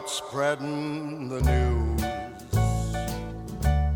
[0.00, 2.00] start spreading the news.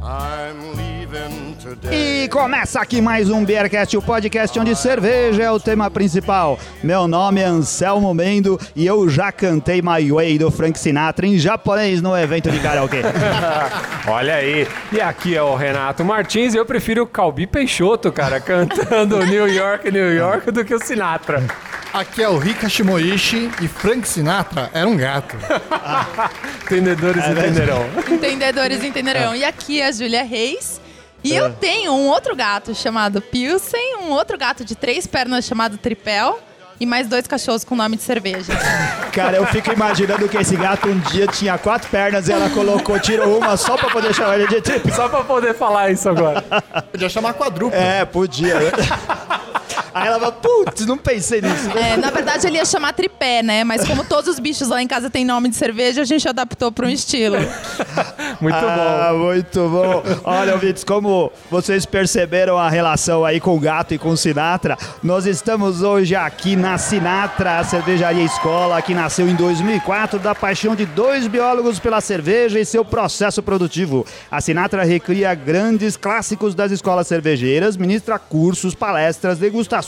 [0.03, 2.25] I'm leaving today.
[2.25, 6.59] E começa aqui mais um Beercast, o podcast onde cerveja é o tema principal.
[6.83, 11.39] Meu nome é Anselmo Mendo e eu já cantei My Way do Frank Sinatra em
[11.39, 13.01] japonês no evento de karaokê.
[14.07, 14.69] Olha aí.
[14.93, 19.49] E aqui é o Renato Martins e eu prefiro o Calbi Peixoto, cara, cantando New
[19.49, 21.43] York, New York do que o Sinatra.
[21.95, 25.37] Aqui é o Rika Shimoishi e Frank Sinatra era um gato.
[26.67, 27.87] Entendedores entenderão.
[28.11, 29.37] Entendedores entenderão.
[29.37, 30.81] E aqui é a Júlia Reis.
[31.23, 35.79] E eu tenho um outro gato chamado Pilsen, um outro gato de três pernas chamado
[35.79, 36.41] Tripel
[36.81, 38.53] e mais dois cachorros com nome de cerveja.
[39.15, 42.99] Cara, eu fico imaginando que esse gato um dia tinha quatro pernas e ela colocou,
[42.99, 44.93] tirou uma só pra poder chamar ele de trip.
[44.93, 46.43] Só pra poder falar isso agora.
[46.91, 47.79] Podia chamar quadrúplo.
[47.79, 48.57] É, podia.
[49.95, 51.71] Aí ela fala, putz, não pensei nisso.
[51.79, 53.63] É, na verdade, ele ia chamar tripé, né?
[53.63, 56.73] Mas como todos os bichos lá em casa têm nome de cerveja, a gente adaptou
[56.73, 57.37] para um estilo.
[58.41, 59.19] Muito ah, bom.
[59.19, 60.03] muito bom.
[60.25, 64.77] Olha, ouvintes, como vocês perceberam a relação aí com o gato e com o Sinatra,
[65.03, 70.75] nós estamos hoje aqui na Sinatra, a cervejaria escola, que nasceu em 2004 da paixão
[70.75, 74.05] de dois biólogos pela cerveja e seu processo produtivo.
[74.31, 79.84] A Sinatra recria grandes clássicos das escolas cervejeiras, ministra cursos, palestras, degustações,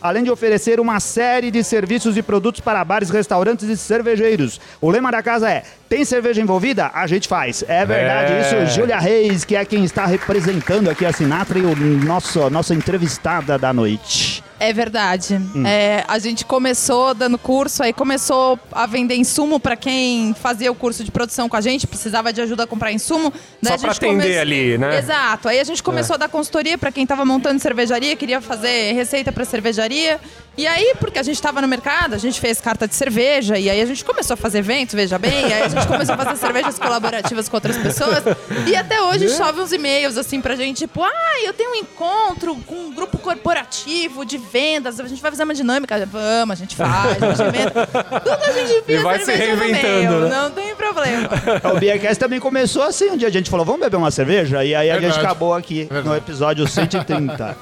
[0.00, 4.60] além de oferecer uma série de serviços e produtos para bares, restaurantes e cervejeiros.
[4.80, 6.90] O lema da casa é: tem cerveja envolvida?
[6.94, 7.64] A gente faz.
[7.66, 8.40] É verdade É.
[8.64, 8.74] isso.
[8.80, 13.58] Júlia Reis, que é quem está representando aqui a Sinatra e o nosso, nossa entrevistada
[13.58, 14.42] da noite.
[14.60, 15.40] É verdade.
[15.54, 15.66] Hum.
[15.66, 20.74] É, a gente começou dando curso, aí começou a vender insumo para quem fazia o
[20.74, 23.32] curso de produção com a gente, precisava de ajuda a comprar insumo.
[23.62, 24.98] Daí Só a gente pra atender ali, né?
[24.98, 25.48] Exato.
[25.48, 29.32] Aí a gente começou a dar consultoria para quem estava montando cervejaria, queria fazer receita
[29.32, 30.20] para cervejaria.
[30.58, 33.70] E aí, porque a gente estava no mercado, a gente fez carta de cerveja, e
[33.70, 36.36] aí a gente começou a fazer eventos, veja bem, aí a gente começou a fazer
[36.36, 38.22] cervejas colaborativas com outras pessoas.
[38.66, 42.54] E até hoje chove uns e-mails assim pra gente, tipo, ah, eu tenho um encontro
[42.66, 46.04] com um grupo corporativo de vendas, a gente vai fazer uma dinâmica.
[46.06, 47.86] Vamos, a gente faz, a gente inventa.
[47.86, 50.28] Tudo a gente E enfia vai se cerveja no reinventando, meio, né?
[50.28, 51.28] não tem problema.
[51.74, 53.10] O Beercast também começou assim.
[53.10, 54.64] Um dia a gente falou, vamos beber uma cerveja?
[54.64, 55.24] E aí a gente Verdade.
[55.26, 56.16] acabou aqui no Verdade.
[56.18, 57.36] episódio 130.
[57.46, 57.56] Na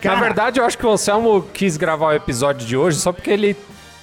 [0.00, 3.30] Cara, verdade, eu acho que o Anselmo quis gravar o episódio de hoje só porque
[3.30, 3.56] ele,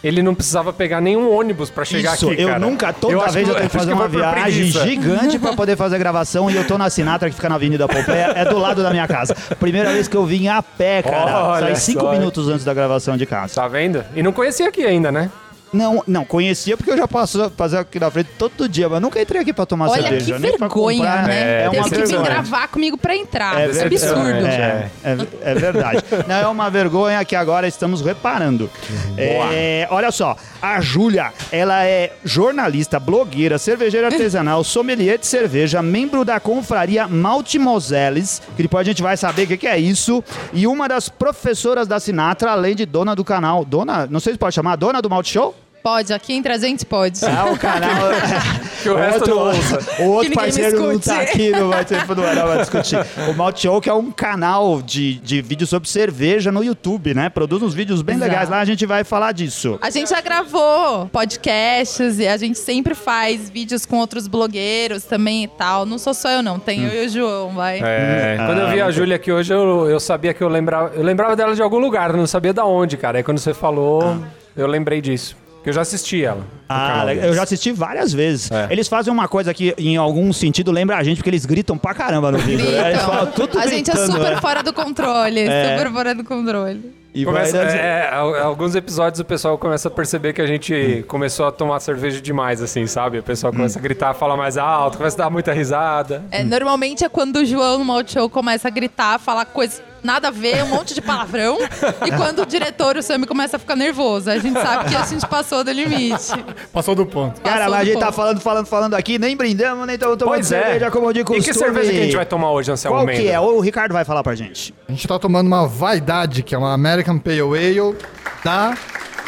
[0.04, 2.60] ele não precisava pegar nenhum ônibus pra chegar Isso, aqui, eu cara.
[2.60, 5.76] nunca, toda acho vez eu que- tenho que fazer que uma viagem gigante pra poder
[5.76, 8.82] fazer gravação e eu tô na Sinatra que fica na Avenida Pompeia, é do lado
[8.84, 9.36] da minha casa.
[9.60, 11.44] Primeira vez que eu vim a pé, cara.
[11.46, 12.12] Olha Saí cinco só.
[12.12, 13.54] minutos antes da gravação de casa.
[13.56, 14.04] Tá vendo?
[14.16, 15.30] E não conhecia aqui ainda, né?
[15.74, 19.22] Não, não, conhecia porque eu já passo fazer aqui na frente todo dia, mas nunca
[19.22, 20.36] entrei aqui pra tomar Olha cerveja.
[20.36, 21.28] que nem pra vergonha, comprar.
[21.28, 21.42] né?
[21.42, 23.60] É, Teve uma que vir gravar comigo pra entrar.
[23.62, 24.48] É Isso é absurdo.
[24.48, 25.18] É, é,
[25.52, 26.04] é verdade.
[26.28, 28.70] Não, é uma vergonha que agora estamos reparando.
[29.18, 36.26] É, olha só, a Júlia, ela é jornalista, blogueira, cervejeira artesanal, sommelier de cerveja, membro
[36.26, 40.24] da confraria Malte Moseles, que depois a gente vai saber o que, que é isso,
[40.54, 43.64] e uma das professoras da Sinatra, além de dona do canal.
[43.64, 45.56] Dona, não sei se pode chamar, dona do Malte Show?
[45.82, 47.24] Pode, aqui entre a gente pode.
[47.26, 48.12] É o canal.
[48.82, 49.80] Que o resto não ouça.
[50.00, 52.98] O outro parceiro não tá aqui, não vai ter não vai discutir.
[53.30, 57.30] O Malt que é um canal de, de vídeos sobre cerveja no YouTube, né?
[57.30, 58.32] Produz uns vídeos bem Exato.
[58.32, 59.78] legais lá, a gente vai falar disso.
[59.82, 65.44] A gente já gravou podcasts e a gente sempre faz vídeos com outros blogueiros também
[65.44, 65.86] e tal.
[65.86, 66.58] Não sou só eu, não.
[66.58, 67.80] Tem eu e o João, vai.
[67.84, 70.96] É, quando eu vi a Júlia aqui hoje, eu, eu sabia que eu lembrava.
[70.96, 73.20] Eu lembrava dela de algum lugar, não sabia da onde, cara.
[73.20, 74.18] Aí quando você falou,
[74.56, 75.41] eu lembrei disso.
[75.64, 76.42] Que eu já assisti ela.
[76.68, 78.50] Ah, eu já assisti várias vezes.
[78.50, 78.68] É.
[78.72, 81.94] Eles fazem uma coisa que, em algum sentido, lembra a gente, porque eles gritam pra
[81.94, 82.66] caramba no vídeo.
[82.72, 82.92] né?
[82.92, 83.48] Eles falam Gritam.
[83.48, 84.42] tudo A gente é super né?
[84.42, 85.40] fora do controle.
[85.42, 85.78] É.
[85.78, 86.96] Super fora do controle.
[87.14, 91.04] E Começa- vai- é, al- alguns episódios o pessoal começa a perceber que a gente
[91.10, 93.20] começou a tomar cerveja demais, assim, sabe?
[93.20, 96.24] O pessoal começa a gritar, falar mais alto, começa a dar muita risada.
[96.32, 100.32] É, Normalmente é quando o João no Multishow começa a gritar, falar coisas nada a
[100.32, 101.58] ver, um monte de palavrão.
[102.06, 104.30] e quando o diretor, o Sammy, começa a ficar nervoso.
[104.30, 106.32] A gente sabe que a gente passou do limite.
[106.74, 107.40] Passou do ponto.
[107.42, 108.16] Cara, mas a gente tá ponto.
[108.16, 110.62] falando, falando, falando aqui, nem brindamos, nem estamos tomando Pois é.
[110.64, 111.46] cerveja como de E costume.
[111.46, 113.22] que cerveja que a gente vai tomar hoje, Anselmo Qual Mendes?
[113.24, 113.40] que é?
[113.40, 114.74] O Ricardo vai falar pra gente.
[114.88, 117.96] A gente tá tomando uma vaidade, que é uma American Pale Ale
[118.44, 118.76] da,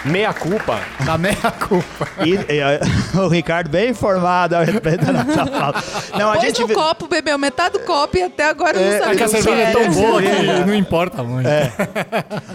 [0.05, 0.79] Meia culpa.
[1.05, 1.35] da meia
[1.67, 2.07] culpa.
[2.25, 2.61] E, e,
[3.17, 5.83] o Ricardo bem informado a respeito da nossa fala.
[6.17, 8.91] Não, a Pôs gente no vê- copo, bebeu metade do copo e até agora É,
[8.91, 9.71] não sabe É que a o que cerveja é é.
[9.71, 10.29] tão boa que
[10.67, 11.47] não importa muito.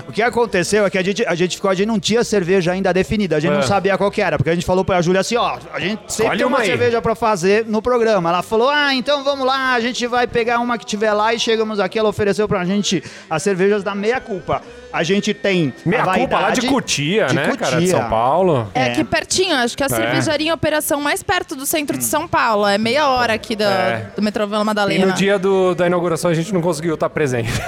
[0.08, 2.72] O que aconteceu é que a gente, a gente ficou, a gente não tinha cerveja
[2.72, 3.62] ainda definida, a gente não É.
[3.62, 6.24] sabia qual que era, porque a gente falou pra Júlia assim, ó, a gente sempre
[6.24, 6.66] Escolhe tem uma aí.
[6.66, 8.28] cerveja pra fazer no programa.
[8.30, 11.38] Ela falou, ah, então vamos lá, a gente vai pegar uma que tiver lá e
[11.38, 14.60] chegamos aqui, ela ofereceu pra gente as cervejas da Meia Culpa.
[14.92, 17.80] A gente tem Meia a culpa lá Vaidade, de Cotia, de né, cara?
[17.80, 17.88] De.
[17.88, 18.68] São Paulo.
[18.74, 18.92] É, É.
[18.92, 22.66] aqui pertinho, acho que a cervejaria em operação mais perto do centro de São Paulo.
[22.66, 24.10] É meia hora aqui da, É.
[24.16, 25.06] do metrô Vila E Madalena.
[25.06, 27.50] no dia do- da inauguração a gente não conseguiu estar presente.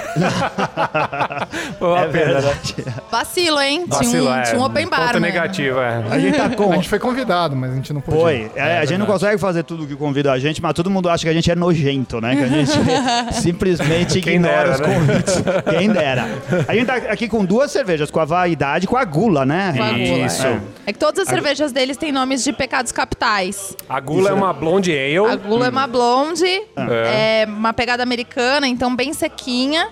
[1.81, 2.07] É pena, né?
[2.41, 2.75] verdade.
[3.11, 3.85] Vacilo, hein?
[3.87, 4.41] Vacilo, tinha, um, é.
[4.43, 5.27] tinha um open bar, Ponto né?
[5.31, 6.03] negativo, é.
[6.09, 6.71] A gente tá com.
[6.71, 8.17] A gente foi convidado, mas a gente não pôde.
[8.19, 8.35] Foi.
[8.37, 8.51] ir.
[8.55, 11.23] É, a gente não consegue fazer tudo que convida a gente, mas todo mundo acha
[11.23, 12.35] que a gente é nojento, né?
[12.35, 12.71] Que a gente
[13.41, 14.93] simplesmente Quem ignora dera, os né?
[14.95, 15.43] convites.
[15.77, 16.27] Quem dera.
[16.67, 19.60] A gente tá aqui com duas cervejas, com a vaidade e com a gula, né?
[19.77, 20.45] Com a gula, Isso.
[20.47, 20.61] é.
[20.87, 23.75] É que todas as cervejas deles têm nomes de pecados capitais.
[23.87, 25.17] A gula é uma blonde ale.
[25.31, 27.43] A gula é uma blonde, É.
[27.43, 29.89] é uma pegada americana, então bem sequinha.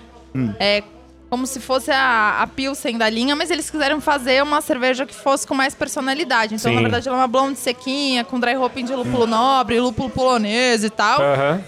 [0.58, 0.82] É
[1.30, 5.14] como se fosse a, a Pilsen da linha, mas eles quiseram fazer uma cerveja que
[5.14, 6.56] fosse com mais personalidade.
[6.56, 6.74] Então, Sim.
[6.74, 10.82] na verdade, ela é uma blonde sequinha, com dry hopping de lúpulo nobre, lúpulo polonês
[10.82, 11.20] e tal.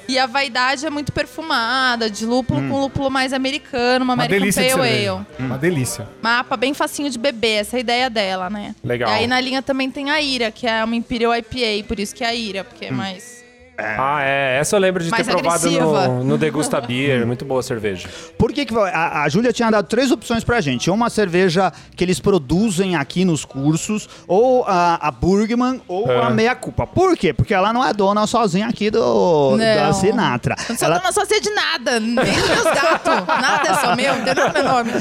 [0.08, 4.78] E a vaidade é muito perfumada, de lúpulo com lúpulo mais americano, uma, Uma American
[4.78, 5.08] Pale.
[5.08, 5.26] Ale.
[5.38, 6.08] Uma delícia.
[6.20, 8.74] Mapa bem facinho de beber, essa é a ideia dela, né?
[8.82, 9.08] Legal.
[9.08, 12.14] E aí na linha também tem a Ira, que é uma Imperial IPA, por isso
[12.14, 13.41] que é a Ira, porque é mais...
[13.78, 14.58] Ah, é.
[14.60, 16.08] Essa eu lembro de Mais ter provado agressiva.
[16.08, 17.26] no, no Degusta Beer.
[17.26, 18.08] Muito boa a cerveja.
[18.38, 20.90] Por que, que a, a Júlia tinha dado três opções pra gente?
[20.90, 26.22] Uma cerveja que eles produzem aqui nos cursos, ou a, a Burgman, ou É.
[26.22, 26.86] a Meia Culpa.
[26.86, 27.32] Por quê?
[27.32, 29.92] Porque ela não é dona sozinha aqui do, da Não.
[29.94, 30.54] Sinatra.
[30.58, 33.26] Eu não sou Ela dona sócia de nada, nem dos meus gatos.
[33.26, 34.92] Nada é só meu, não tem nada meu nome.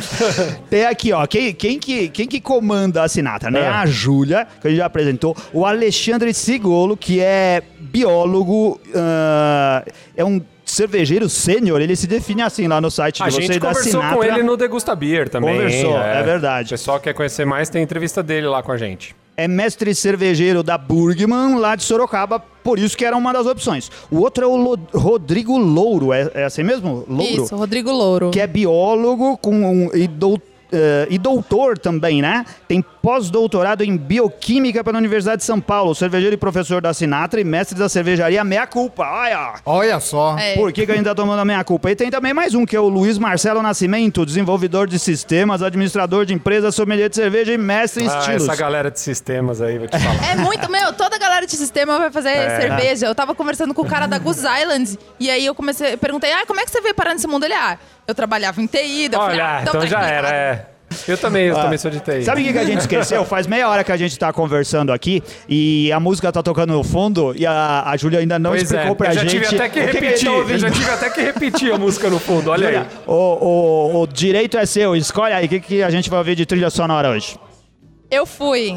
[0.70, 3.62] tem aqui, ó, quem, quem, que, quem que comanda a Sinatra, né?
[3.62, 3.68] É.
[3.68, 9.84] A Júlia, que a gente já apresentou, o Alexandre Sigolo, que é biólogo, ah,
[10.16, 13.60] é um cervejeiro sênior, ele se define assim lá no site de A vocês gente
[13.60, 14.18] da conversou Sinatra.
[14.18, 15.56] com ele no Degusta Beer também.
[15.56, 16.68] Conversou, é verdade.
[16.68, 19.16] O pessoal quer conhecer mais, tem entrevista dele lá com a gente.
[19.36, 23.90] é mestre cervejeiro da Burgman, lá de Sorocaba, por isso que era uma das opções.
[24.12, 27.04] O outro é o Lo- Rodrigo Louro, é, é assim mesmo?
[27.10, 27.44] Louro?
[27.44, 28.30] Isso, Rodrigo Louro.
[28.30, 30.40] Que é biólogo com um, e, dou-
[30.72, 32.46] eh, e doutor também, né?
[32.68, 37.44] Tem pós-doutorado em bioquímica pela Universidade de São Paulo, cervejeiro e professor da Sinatra e
[37.44, 39.04] mestre da cervejaria Meia Culpa.
[39.04, 39.54] Olha!
[39.66, 40.38] Olha só.
[40.38, 40.56] É.
[40.56, 41.90] Por que, que a gente tá tomando a meia culpa?
[41.92, 46.26] E tem também mais um, que é o Luiz Marcelo Nascimento, desenvolvedor de sistemas, administrador
[46.26, 48.44] de empresas, sommelier de cerveja e mestre em Ah, estilos.
[48.48, 50.32] essa galera de sistemas aí, vou te falar.
[50.32, 52.60] É muito, meu, toda a galera de sistema vai fazer É.
[52.62, 53.06] cerveja.
[53.08, 56.46] Eu tava conversando com o cara da Goose Island e aí eu comecei, perguntei, ah,
[56.46, 57.44] como é que você veio parar nesse mundo?
[57.46, 57.78] Ele, ah,
[58.08, 59.10] eu trabalhava em TI.
[59.10, 60.66] daí eu falei, Olha, ah, então tá já era, é.
[61.08, 62.24] Eu também, eu também sou de TI.
[62.24, 63.24] Sabe o que, que a gente esqueceu?
[63.26, 66.84] Faz meia hora que a gente tá conversando aqui e a música tá tocando no
[66.84, 69.32] fundo e a, a Júlia ainda não Pois explicou é, pra eu já gente.
[69.32, 70.26] tive até que o que que repetir.
[70.30, 72.74] tá eu já tive até que repetir a música no fundo, olha aí.
[72.76, 76.20] Júlia, o, o, o direito é seu, escolhe aí o que, que a gente vai
[76.20, 77.36] ouvir de trilha sonora hoje.
[78.10, 78.76] Eu fui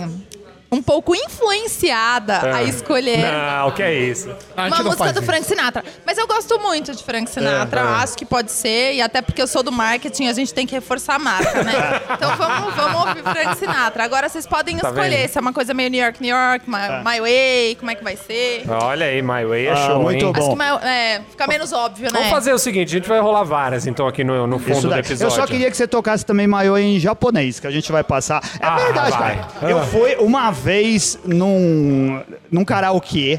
[0.71, 4.29] um pouco influenciada a escolher Não, o que é isso?
[4.57, 5.23] Uma música do isso.
[5.23, 5.85] Frank Sinatra.
[6.05, 7.81] Mas eu gosto muito de Frank Sinatra.
[7.81, 7.87] É, é.
[7.87, 8.95] Acho que pode ser.
[8.95, 11.73] E até porque eu sou do marketing, a gente tem que reforçar a marca, né?
[12.15, 14.05] Então vamos, vamos ouvir Frank Sinatra.
[14.05, 15.29] Agora vocês podem Tá escolher vendo?
[15.29, 18.03] se é uma coisa meio New York, New York, My, My Way, como é que
[18.05, 18.65] vai ser.
[18.69, 20.33] Olha aí, My Way é Ah, show, muito hein?
[20.33, 20.41] bom.
[20.41, 22.19] Acho que my- é, fica menos óbvio, né?
[22.19, 24.95] Vamos fazer o seguinte, a gente vai rolar várias, então, aqui no, no fundo do
[24.95, 25.25] episódio.
[25.27, 28.43] Eu só queria que você tocasse também maiô em japonês, que a gente vai passar.
[28.61, 29.37] É Ah, verdade, vai.
[29.61, 29.71] cara.
[29.71, 33.39] Eu fui uma vez num, num karaokê,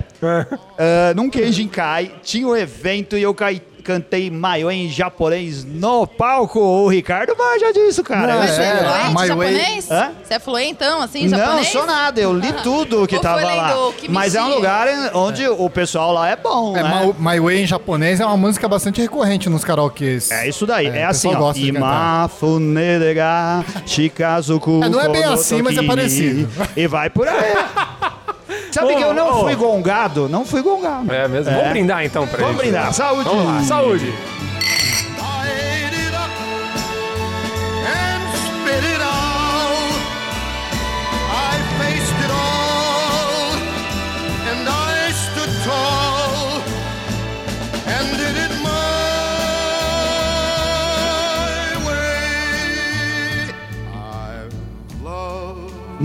[0.77, 3.63] ah, num Kenjinkai, tinha um evento e eu caí.
[3.86, 6.60] Cantei maiô em japonês no palco.
[6.60, 8.34] O Ricardo manja disso, cara.
[8.34, 9.92] Não, Eu é É, fluente japonês?
[9.92, 10.12] Hã?
[10.24, 11.68] Você é fluentão, assim, em Não, japonês?
[11.68, 12.20] sou nada.
[12.20, 13.74] Eu li tudo que Ou tava lá.
[13.94, 14.12] Kimichi?
[14.12, 17.13] Mas é um lugar onde o pessoal lá é bom, É, né?
[17.20, 20.32] My, Way em japonês é uma música bastante recorrente nos karaokês.
[20.32, 20.88] É isso daí.
[20.88, 21.38] É, o assim, ó.
[21.38, 22.25] gosta de cantar.
[22.25, 24.82] Imafunedega, shikazuku.
[24.84, 26.50] É, não é bem assim, mas é parecido.
[26.75, 27.54] E vai por aí.
[28.75, 29.44] Sabe Ô, que eu não ô.
[29.44, 30.27] fui gongado?
[30.27, 31.10] Não fui gongado.
[31.13, 31.50] É mesmo?
[31.50, 32.62] Vamos brindar então pra Vamos gente.
[32.63, 32.94] brindar.
[32.94, 33.24] Saúde.
[33.24, 34.13] Vamos lá, saúde.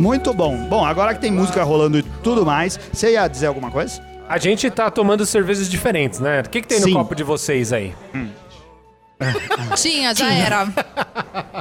[0.00, 0.56] Muito bom.
[0.68, 4.00] Bom, agora que tem música rolando e tudo mais, você ia dizer alguma coisa?
[4.28, 6.40] A gente tá tomando cervejas diferentes, né?
[6.40, 6.90] O que, que tem Sim.
[6.92, 7.94] no copo de vocês aí?
[9.76, 10.66] Tinha, já era.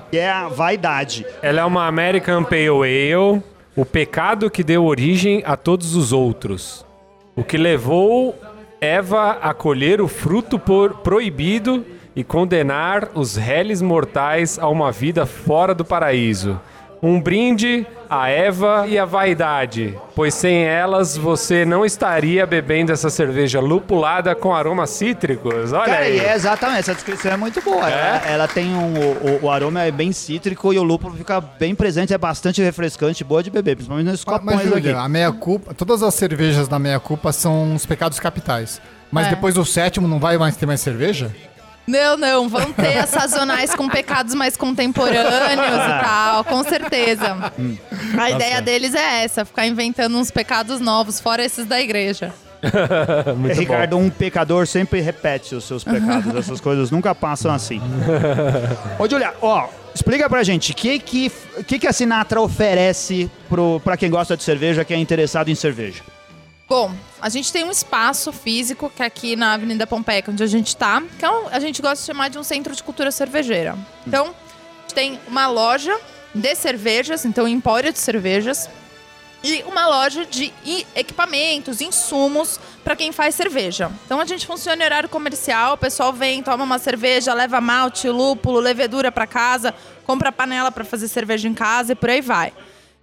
[0.10, 1.26] Que é a vaidade.
[1.42, 3.44] Ela é uma American Pale Ale,
[3.76, 6.86] o pecado que deu origem a todos os outros.
[7.36, 8.36] O que levou
[8.82, 15.26] Eva a colher o fruto por- proibido e condenar os réis mortais a uma vida
[15.26, 16.60] fora do paraíso.
[17.02, 23.10] Um brinde à Eva e à vaidade, pois sem elas você não estaria bebendo essa
[23.10, 25.72] cerveja lupulada com aromas cítricos.
[25.72, 26.18] Olha Cara, aí.
[26.18, 27.90] e é exatamente, essa descrição é muito boa.
[27.90, 28.94] Ela, ela tem um.
[29.00, 33.24] O, o aroma é bem cítrico e o lúpulo fica bem presente, é bastante refrescante,
[33.24, 34.70] boa de beber, principalmente nesses Mas, copões aqui.
[34.70, 38.82] Júlia, a meia culpa, todas as cervejas da meia culpa são os pecados capitais.
[39.12, 39.30] Mas É.
[39.32, 41.32] depois do sétimo não vai mais ter mais cerveja?
[41.90, 47.52] Não, não, vão ter as sazonais com pecados mais contemporâneos e tal, com certeza.
[48.16, 52.32] A ideia deles é essa, ficar inventando uns pecados novos, fora esses da igreja.
[53.36, 53.60] Muito bom.
[53.60, 57.82] Ricardo, um pecador sempre repete os seus pecados, essas coisas nunca passam assim.
[59.00, 61.32] Ô, Julia, ó, explica pra gente, o que que,
[61.66, 65.56] que que a Sinatra oferece pro, pra quem gosta de cerveja, quem é interessado em
[65.56, 66.04] cerveja?
[66.70, 70.48] Bom, a gente tem um espaço físico que é aqui na Avenida Pompeia, onde a
[70.48, 73.10] gente tá, que é um- a gente gosta de chamar de um centro de cultura
[73.12, 73.76] cervejeira.
[74.06, 76.00] Então, a gente tem uma loja
[76.34, 78.70] de cervejas, então empório de cervejas,
[79.44, 80.54] e uma loja de
[80.96, 83.90] equipamentos, insumos para quem faz cerveja.
[84.06, 88.08] Então a gente funciona em horário comercial, o pessoal vem, toma uma cerveja, leva malte,
[88.10, 89.74] lúpulo, levedura para casa,
[90.06, 92.54] compra panela para fazer cerveja em casa e por aí vai.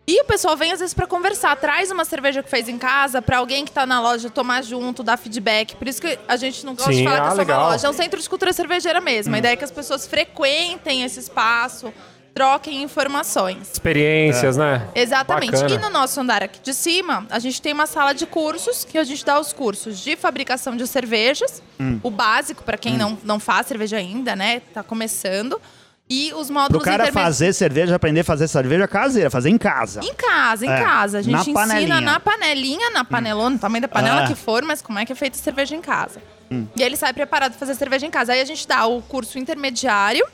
[0.08, 3.20] E o pessoal vem às vezes para conversar, traz uma cerveja que fez em casa
[3.20, 5.75] para alguém que tá na loja tomar junto, dar feedback.
[5.75, 7.60] Por isso que a gente não gosta Sim, de falar ah, que é só legal.
[7.62, 9.34] uma loja, é um centro de cultura cervejeira mesmo.
[9.34, 11.92] A ideia é que as pessoas frequentem esse espaço,
[12.32, 13.72] troquem informações.
[13.72, 14.86] Experiências, né?
[14.94, 15.50] Exatamente.
[15.52, 15.75] Bacana.
[15.75, 18.98] E no nosso andar aqui de cima, a gente tem uma sala de cursos que
[18.98, 21.98] a gente dá os cursos de fabricação de cervejas, Hum.
[22.02, 24.60] o básico para quem não, não faz cerveja ainda, né?
[24.72, 25.60] Tá começando.
[26.08, 27.36] E os Pro módulos cara intermediários.
[27.36, 30.00] fazer cerveja, aprender a fazer cerveja caseira, fazer em casa.
[30.04, 31.18] Em casa, em É, casa.
[31.18, 32.00] A gente na ensina panelinha.
[32.00, 34.26] na panelinha, na panelona, no tamanho da panela Ah.
[34.28, 36.20] que for, mas como é que é feita a cerveja em casa.
[36.50, 36.66] Hum.
[36.76, 38.32] E ele sai preparado para fazer cerveja em casa.
[38.32, 40.25] Aí a gente dá o curso intermediário,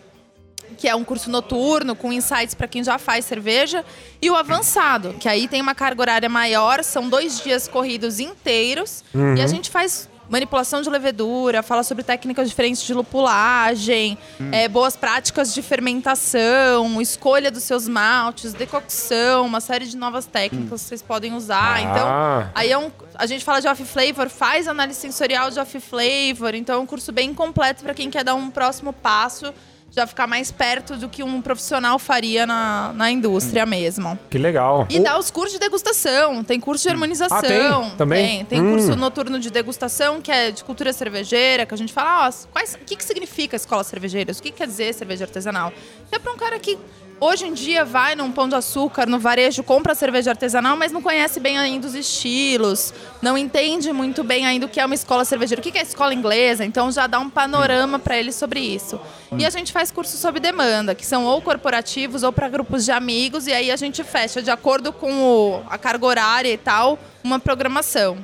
[0.76, 3.82] que é um curso noturno, com insights para quem já faz cerveja,
[4.20, 9.02] e o avançado, que aí tem uma carga horária maior, são dois dias corridos inteiros,
[9.36, 14.16] e a gente faz manipulação de levedura, fala sobre técnicas diferentes de lupulagem,
[14.50, 20.80] é, boas práticas de fermentação, escolha dos seus maltes, decocção, uma série de novas técnicas
[20.80, 21.76] que vocês podem usar.
[21.76, 21.80] Ah.
[21.82, 25.78] Então, aí é um, a gente fala de off flavor, faz análise sensorial de off
[25.78, 29.52] flavor, então é um curso bem completo para quem quer dar um próximo passo,
[29.94, 34.18] já ficar mais perto do que um profissional faria na, na indústria mesmo.
[34.30, 34.86] Que legal.
[34.88, 37.38] E dá os cursos de degustação, tem curso de harmonização.
[37.38, 37.42] Ah,
[37.88, 37.96] tem?
[37.96, 38.26] Também?
[38.38, 38.70] Tem, tem Hum.
[38.70, 42.74] curso noturno de degustação, que é de cultura cervejeira, que a gente fala, ó, quais,
[42.74, 44.32] o que, que significa escola cervejeira?
[44.32, 45.70] O que quer dizer cerveja artesanal?
[46.10, 46.78] É para um cara que
[47.24, 51.00] hoje em dia vai num pão de açúcar, no varejo, compra cerveja artesanal, mas não
[51.00, 55.24] conhece bem ainda os estilos, não entende muito bem ainda o que é uma escola
[55.24, 59.00] cervejeira, o que é escola inglesa, então já dá um panorama para ele sobre isso.
[59.38, 62.90] E a gente faz cursos sob demanda, que são ou corporativos ou para grupos de
[62.90, 66.98] amigos, e aí a gente fecha de acordo com o- a carga horária e tal,
[67.22, 68.16] uma programação.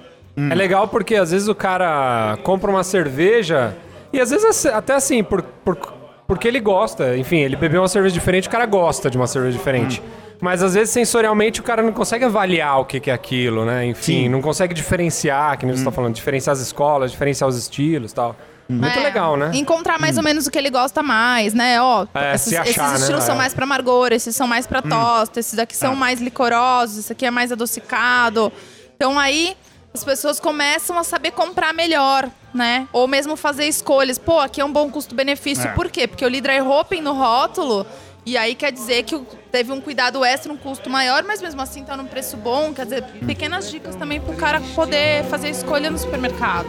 [0.50, 3.76] É legal porque às vezes o cara compra uma cerveja
[4.12, 5.97] e às vezes até assim, por, por-
[6.28, 7.16] porque ele gosta.
[7.16, 10.00] Enfim, ele bebeu uma cerveja diferente, o cara gosta de uma cerveja diferente.
[10.40, 13.86] Mas às vezes sensorialmente o cara não consegue avaliar o que que é aquilo, né?
[13.86, 14.28] Enfim, Sim.
[14.28, 18.14] não consegue diferenciar, que nem você tá falando, diferenciar as escolas, diferenciar os estilos e
[18.14, 18.36] tal.
[18.68, 19.50] Muito É, legal, né?
[19.54, 21.80] Encontrar mais ou menos o que ele gosta mais, né?
[21.80, 22.98] Ó, É, esses, se achar, esses né?
[22.98, 23.38] estilos são É.
[23.38, 27.24] mais pra amargor, esses são mais pra tosta, esses daqui são mais licorosos, esse aqui
[27.26, 28.52] é mais adocicado.
[28.94, 29.56] Então aí
[29.92, 32.88] as pessoas começam a saber comprar melhor, né?
[32.92, 34.18] Ou mesmo fazer escolhas.
[34.18, 35.68] Pô, aqui é um bom custo-benefício.
[35.68, 35.72] É.
[35.72, 36.06] Por quê?
[36.06, 37.86] Porque eu li dry hopping no rótulo.
[38.26, 39.18] E aí quer dizer que
[39.50, 42.74] teve um cuidado extra, um custo maior, mas mesmo assim tá num preço bom.
[42.74, 46.68] Quer dizer, pequenas dicas também pro cara poder fazer escolha no supermercado.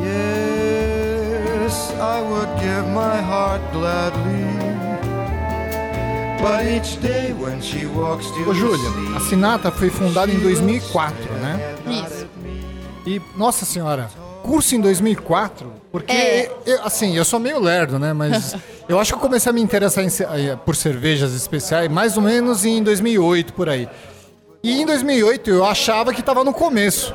[0.00, 4.48] Yes, I would give my heart gladly.
[6.40, 11.34] But each day when she walks to Ô, Júlia, a Sinatra foi fundada em 2004,
[11.34, 11.74] né?
[11.86, 12.26] Isso.
[13.04, 14.08] E, nossa senhora,
[14.48, 15.70] curso em 2004?
[15.92, 16.50] Porque, É.
[16.64, 18.12] eu- assim, eu sou meio lerdo, né?
[18.14, 18.54] Mas
[18.88, 22.22] eu acho que eu comecei a me interessar em eh, por cervejas especiais mais ou
[22.22, 23.88] menos em 2008, por aí.
[24.62, 27.14] E em 2008 eu achava que estava no começo.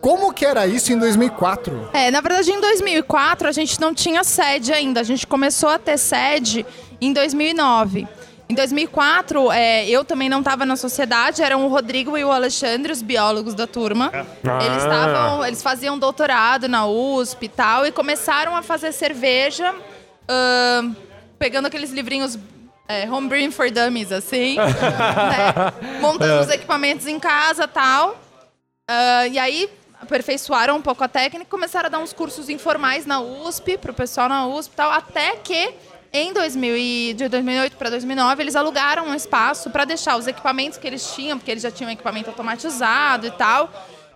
[0.00, 1.90] Como que era isso em 2004?
[1.92, 5.00] É, na verdade, em 2004 a gente não tinha sede ainda.
[5.00, 6.64] A gente começou a ter sede
[7.00, 8.06] em 2009.
[8.48, 12.90] Em 2004, é, eu também não estava na sociedade, eram o Rodrigo e o Alexandre,
[12.90, 14.10] os biólogos da turma.
[14.14, 14.64] Ah.
[14.64, 19.74] Eles estavam, eles faziam doutorado na USP e tal, e começaram a fazer cerveja,
[20.26, 20.94] ahn,
[21.38, 22.38] pegando aqueles livrinhos
[22.88, 26.00] é, Homebrewing for Dummies, assim, né?
[26.00, 28.18] montando os equipamentos em casa e tal.
[28.88, 29.68] Ah, e aí
[30.00, 33.92] aperfeiçoaram um pouco a técnica e começaram a dar uns cursos informais na USP, pro
[33.92, 35.74] pessoal na USP e tal, até que
[36.12, 40.78] Em 2000 e, de 2008 para 2009, eles alugaram um espaço para deixar os equipamentos
[40.78, 43.70] que eles tinham, porque eles já tinham equipamento automatizado e tal.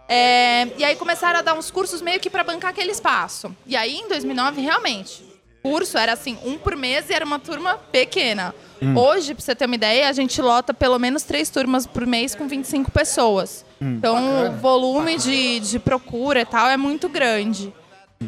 [0.09, 3.55] É, e aí começaram a dar uns cursos meio que para bancar aquele espaço.
[3.67, 5.23] E aí, em 2009, realmente,
[5.63, 8.55] curso era assim, um por mês e era uma turma pequena.
[8.97, 12.35] Hoje, para você ter uma ideia, a gente lota pelo menos três turmas por mês
[12.35, 13.65] com 25 pessoas.
[13.81, 17.73] Então, o volume de, de procura e tal é muito grande.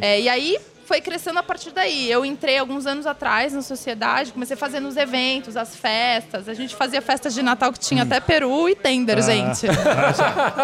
[0.00, 2.10] É, e aí foi crescendo a partir daí.
[2.10, 6.48] Eu entrei alguns anos atrás na sociedade, comecei a fazer nos eventos, as festas.
[6.48, 9.66] A gente fazia festas de Natal que tinha até peru e tender, gente.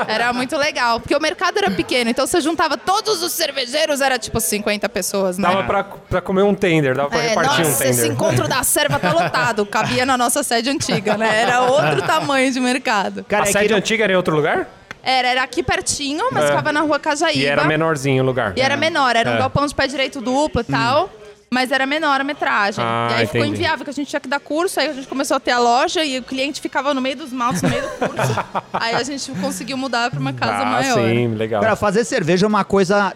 [0.08, 4.18] Era muito legal, porque o mercado era pequeno, então você juntava todos os cervejeiros, era
[4.18, 5.48] tipo 50 pessoas, né?
[5.48, 8.12] Dava pra, pra comer um tender, dava pra É, repartir nossa, um esse tender.
[8.12, 9.64] encontro da serva tá lotado.
[9.66, 11.42] Cabia na nossa sede antiga, né?
[11.42, 13.24] Era outro tamanho de mercado.
[13.24, 14.66] Cara, a é que sede não- antiga era em outro lugar?
[15.02, 16.48] Era, era aqui pertinho, mas É.
[16.48, 17.38] ficava na rua Cajaíba.
[17.38, 18.52] E era menorzinho o lugar.
[18.56, 19.38] E era menor, era um É.
[19.38, 21.10] galpão de pé direito duplo e tal.
[21.52, 22.84] Mas era menor a metragem.
[22.86, 23.56] Ah, e aí ficou entendi.
[23.56, 25.58] inviável, que a gente tinha que dar curso, aí a gente começou a ter a
[25.58, 28.32] loja e o cliente ficava no meio dos maltes, no meio do curso.
[28.72, 30.94] aí a gente conseguiu mudar para uma casa ah, maior.
[31.08, 31.60] sim, legal.
[31.60, 33.12] Cara, fazer cerveja é uma coisa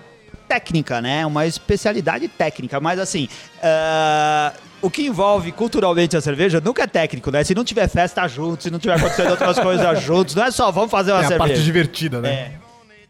[0.49, 1.25] técnica, né?
[1.25, 2.81] Uma especialidade técnica.
[2.81, 3.29] Mas assim,
[3.63, 4.53] ah,
[4.83, 7.43] o que envolve culturalmente a cerveja nunca é técnico, né?
[7.43, 10.71] Se não tiver festa junto, se não tiver acontecendo outras coisas juntos, não é só
[10.71, 11.49] vamos fazer uma É a cerveja.
[11.49, 12.29] parte divertida, né?
[12.31, 12.53] É,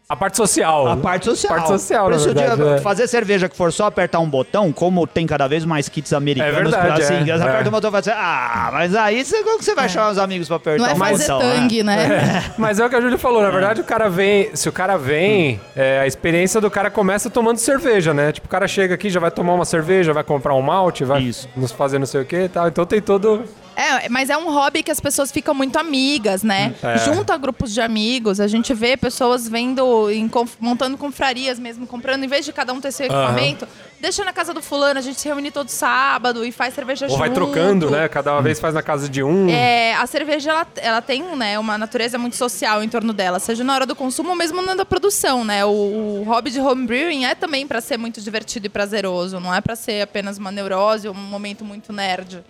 [0.07, 0.87] A parte social.
[0.87, 1.55] a parte social.
[1.55, 2.61] Parte social, Por isso, verdade.
[2.61, 2.77] de- é.
[2.77, 6.53] Fazer cerveja que for só apertar um botão, como tem cada vez mais kits americanos
[6.55, 7.47] É verdade, pra assim, é, você é.
[7.49, 10.11] aperta um botão e fala assim, ah, mas aí você, como que você vai chamar
[10.11, 11.39] os amigos pra apertar Não é um fazer botão?
[11.39, 12.43] tangue, né?
[12.57, 14.95] Mas é o que a Júlia falou, na verdade o cara vem, se o cara
[14.95, 18.31] vem, é, a experiência do cara começa tomando cerveja, né?
[18.31, 21.23] Tipo, o cara chega aqui, já vai tomar uma cerveja, vai comprar um malte, vai
[21.23, 21.49] Isso.
[21.57, 22.67] nos fazer não sei o que e tal.
[22.67, 23.43] Então tem todo...
[23.75, 26.73] É, mas é um hobby que as pessoas ficam muito amigas, né?
[26.81, 26.97] É.
[26.99, 30.29] Junta grupos de amigos, a gente vê pessoas vendo, em
[30.59, 33.67] montando confrarias mesmo, comprando, em vez de cada um ter seu equipamento,
[33.99, 37.09] deixa na casa do fulano, a gente se reúne todo sábado e faz cerveja Ou
[37.11, 37.19] junto.
[37.19, 38.07] vai trocando, né?
[38.07, 39.49] Cada vez faz na casa de um.
[39.49, 43.63] É, a cerveja, ela, ela tem né, uma natureza muito social em torno dela, seja
[43.63, 45.65] na hora do consumo ou mesmo na da produção, né?
[45.65, 49.61] O, o hobby de homebrewing é também para ser muito divertido e prazeroso, não é
[49.61, 52.43] para ser apenas uma neurose ou um momento muito nerd.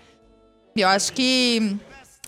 [0.78, 1.78] Eu acho que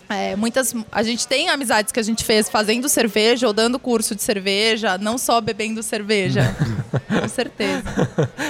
[0.08, 0.74] é, muitas.
[0.90, 4.96] A gente tem amizades que a gente fez fazendo cerveja ou dando curso de cerveja,
[4.96, 6.56] não só bebendo cerveja.
[7.20, 7.82] Com certeza.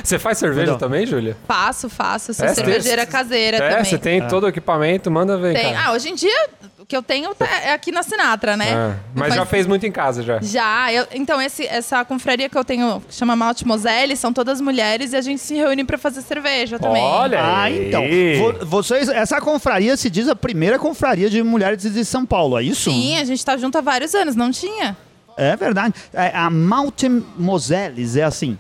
[0.05, 1.37] Você faz cerveja também, Júlia?
[1.49, 2.33] Faço, faço.
[2.33, 3.85] Sou É, cervejeira você- caseira É, também.
[3.87, 5.73] você tem todo o equipamento, manda ver, Tem.
[5.75, 5.89] cara.
[5.89, 6.49] Ah, hoje em dia,
[6.89, 8.71] que eu tenho tá- é aqui na Sinatra, né?
[8.71, 8.97] É.
[9.15, 10.41] Mas já fez muito em casa, já.
[10.41, 14.59] Já, eu- então esse, essa confraria que eu tenho, que chama Malte Moselle, são todas
[14.59, 17.03] mulheres e a gente se reúne pra fazer cerveja também.
[17.03, 17.89] Olha Ah, aí.
[17.89, 18.03] então.
[18.39, 22.63] Vo- Vocês, essa confraria se diz a primeira confraria de mulheres de São Paulo, é
[22.63, 22.91] isso?
[22.91, 24.97] Sim, a gente tá junto há vários anos, não tinha?
[25.37, 25.95] É verdade.
[26.15, 28.59] É, a Malte Moselles é assim.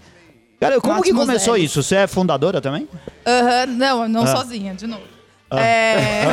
[0.61, 1.71] Cara, como Malte que começou Moselles.
[1.71, 1.83] isso?
[1.83, 2.87] Você é fundadora também?
[3.27, 4.27] Aham, não, não Ah.
[4.37, 5.03] sozinha, de novo.
[5.51, 6.25] É...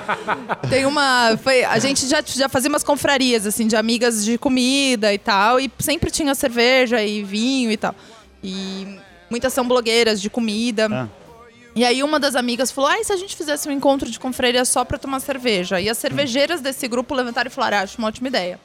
[0.68, 1.36] Tem uma.
[1.38, 5.58] Foi, a gente já, já fazia umas confrarias, assim, de amigas de comida e tal.
[5.58, 7.94] E sempre tinha cerveja e vinho e tal.
[8.42, 8.98] E
[9.30, 10.88] muitas são blogueiras de comida.
[10.90, 11.08] Ah.
[11.74, 14.18] E aí uma das amigas falou: Ah, e se a gente fizesse um encontro de
[14.18, 15.80] confraria só pra tomar cerveja?
[15.80, 18.60] E as cervejeiras desse grupo levantaram e falaram: ah, acho uma ótima ideia.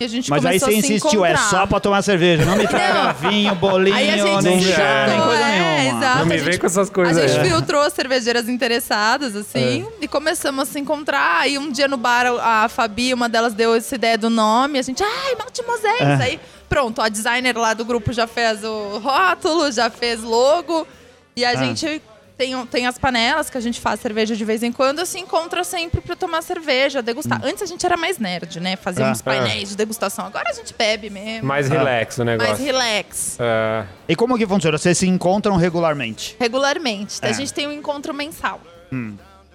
[0.00, 1.50] E a gente Mas aí começou você a se insistiu, é encontrar.
[1.50, 2.44] só pra tomar cerveja.
[2.44, 5.98] Não me traga vinho, bolinho, Aí a gente nem chá, nem coisa é, nenhuma.
[5.98, 6.18] exato.
[6.20, 7.48] Não me a vem com essas coisas A gente aí.
[7.50, 10.04] filtrou as cervejeiras interessadas, assim, É.
[10.04, 11.40] e começamos a se encontrar.
[11.40, 14.82] Aí um dia no bar, a Fabi, uma delas deu essa ideia do nome, a
[14.82, 16.00] gente, ai, Malte Mosés.
[16.00, 16.22] É.
[16.22, 20.86] Aí, pronto, a designer lá do grupo já fez o rótulo, já fez logo.
[21.34, 22.00] E a gente
[22.38, 25.64] tem, tem as panelas que a gente faz cerveja de vez em quando, se encontra
[25.64, 27.40] sempre pra tomar cerveja, degustar.
[27.44, 28.76] Antes a gente era mais nerd, né?
[28.76, 29.08] Fazia Hum.
[29.08, 29.12] Ah.
[29.12, 30.24] uns painéis de degustação.
[30.24, 31.46] Agora a gente bebe mesmo.
[31.48, 32.52] Mais relax o negócio.
[32.52, 33.36] mais relax.
[33.40, 33.84] É.
[34.08, 34.78] E como que funciona?
[34.78, 36.36] Vocês se encontram regularmente?
[36.38, 37.18] Regularmente.
[37.20, 37.28] É.
[37.28, 38.60] A gente tem um encontro mensal.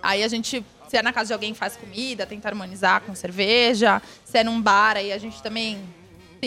[0.02, 4.02] Aí a gente, se é na casa de alguém, faz comida, tenta harmonizar com cerveja.
[4.26, 5.80] Se é num bar, aí a gente também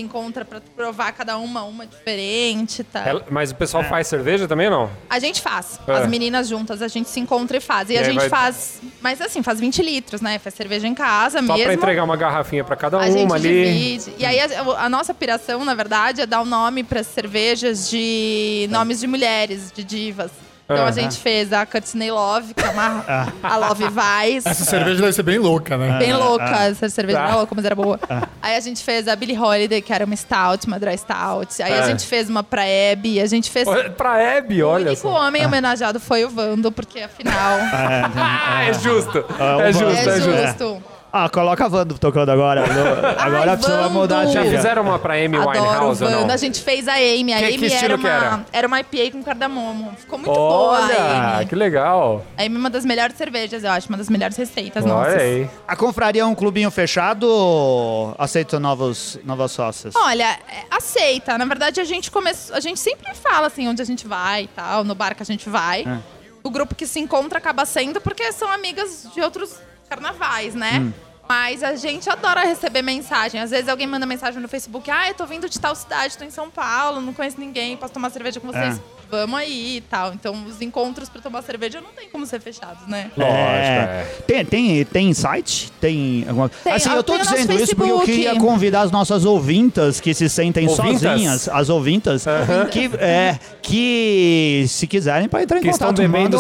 [0.01, 3.01] encontra pra provar cada uma uma diferente, tá?
[3.01, 3.89] É, Mas o pessoal É.
[3.89, 4.91] faz cerveja também ou não?
[5.11, 5.79] A gente faz.
[5.87, 5.93] É.
[5.93, 7.91] As meninas juntas, a gente se encontra e faz.
[7.91, 10.39] E, E a gente vai- faz, mas assim, faz 20 litros, né?
[10.39, 11.65] Faz cerveja em casa Só mesmo.
[11.65, 13.49] pra entregar uma garrafinha pra cada A gente uma ali.
[13.65, 14.15] divide.
[14.19, 18.67] E aí a, a nossa piração, na verdade, é dar o nome para cervejas de
[18.71, 20.31] nomes de mulheres, de divas.
[20.69, 20.89] Então Ah.
[20.89, 23.05] a gente fez a Courtney Love, que é uma,
[23.41, 24.49] a Love Vice.
[24.49, 25.97] Essa cerveja deve ser bem louca, né?
[25.99, 27.25] Bem louca, essa cerveja Tá.
[27.27, 28.01] era louca, mas era boa.
[28.43, 31.63] Aí a gente fez a Billie Holiday, que era uma stout, uma dry stout.
[31.63, 31.79] Aí É.
[31.79, 33.67] a gente fez uma pra Abby, a gente fez...
[33.69, 35.27] Olha, Pra Hebe, O olha único só.
[35.27, 39.25] homem homenageado foi o Vando, porque afinal Ah, é justo.
[39.39, 40.83] Ah, é o justo, é é justo.
[41.25, 42.65] Ah, coloca a Wanda tocando agora.
[42.67, 43.91] No- Agora Ai, precisa Vando.
[43.95, 44.57] mudar a Já trilha.
[44.57, 46.31] fizeram uma pra Amy Adoro Winehouse ou não?
[46.31, 47.33] A gente fez a Amy.
[47.33, 48.67] A Que- que Amy estilo era, que uma, era?
[48.67, 49.95] uma IPA com cardamomo.
[49.97, 51.47] Ficou muito boa a Olha, Amy.
[51.47, 52.23] que legal.
[52.37, 53.89] A Amy é uma das melhores cervejas, eu acho.
[53.89, 55.15] Uma das melhores receitas Olha nossas.
[55.15, 55.49] aí.
[55.67, 59.95] A confraria é um clubinho fechado ou aceita novos, novas sócias?
[59.97, 61.39] Olha, é, aceita.
[61.39, 62.55] Na verdade, a gente começou.
[62.55, 65.27] A gente sempre fala assim onde a gente vai e tal, no bar que a
[65.27, 65.83] gente vai.
[65.83, 65.99] É.
[66.43, 69.57] O grupo que se encontra acaba sendo porque são amigas de outros
[69.89, 70.93] carnavais, né?
[71.29, 73.41] Mas a gente adora receber mensagem.
[73.41, 76.25] Às vezes alguém manda mensagem no Facebook: Ah, eu tô vindo de tal cidade, tô
[76.25, 78.79] em São Paulo, não conheço ninguém, posso tomar cerveja com vocês.
[78.79, 78.96] É.
[79.11, 80.13] Vamos aí e tal.
[80.13, 83.11] Então, os encontros pra tomar cerveja não tem como ser fechados, né?
[83.17, 84.07] Lógico, É.
[84.07, 84.23] é.
[84.27, 85.71] Tem, tem, tem site?
[85.81, 88.07] Tem alguma Tem, Assim, eu tô dizendo isso porque eu Facebook.
[88.07, 91.01] queria convidar as nossas ouvintas que se sentem Ouvintas?
[91.01, 92.25] sozinhas, as ouvintas,
[92.71, 96.31] que, é, que se quiserem para entrar em Que contato, mandam um e-mail,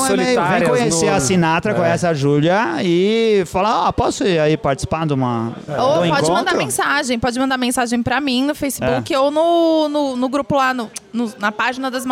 [0.60, 1.74] vem conhecer no- a Sinatra, É.
[1.74, 6.08] conhece a Júlia e falar, ah, posso ir aí participar de uma Ou do pode
[6.08, 6.32] encontro?
[6.32, 9.18] mandar mensagem, pode mandar mensagem pra mim no Facebook É.
[9.18, 12.04] ou no, no, no grupo lá, no, no- na página das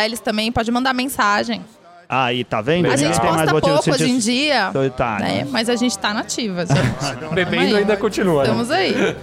[0.00, 1.64] Maltimoseles também, pode mandar mensagem.
[2.08, 2.90] Aí, tá vendo?
[2.90, 5.24] A gente Tem mais posta de pouco hoje em dia, solitário.
[5.24, 5.46] né?
[5.48, 6.80] Mas a gente tá nativa, gente.
[7.34, 7.76] Bebendo aí.
[7.76, 8.42] ainda continua.
[8.42, 8.48] né?
[8.48, 9.16] Estamos aí.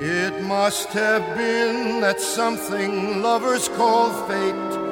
[0.00, 4.83] It must have been that something lovers call fate.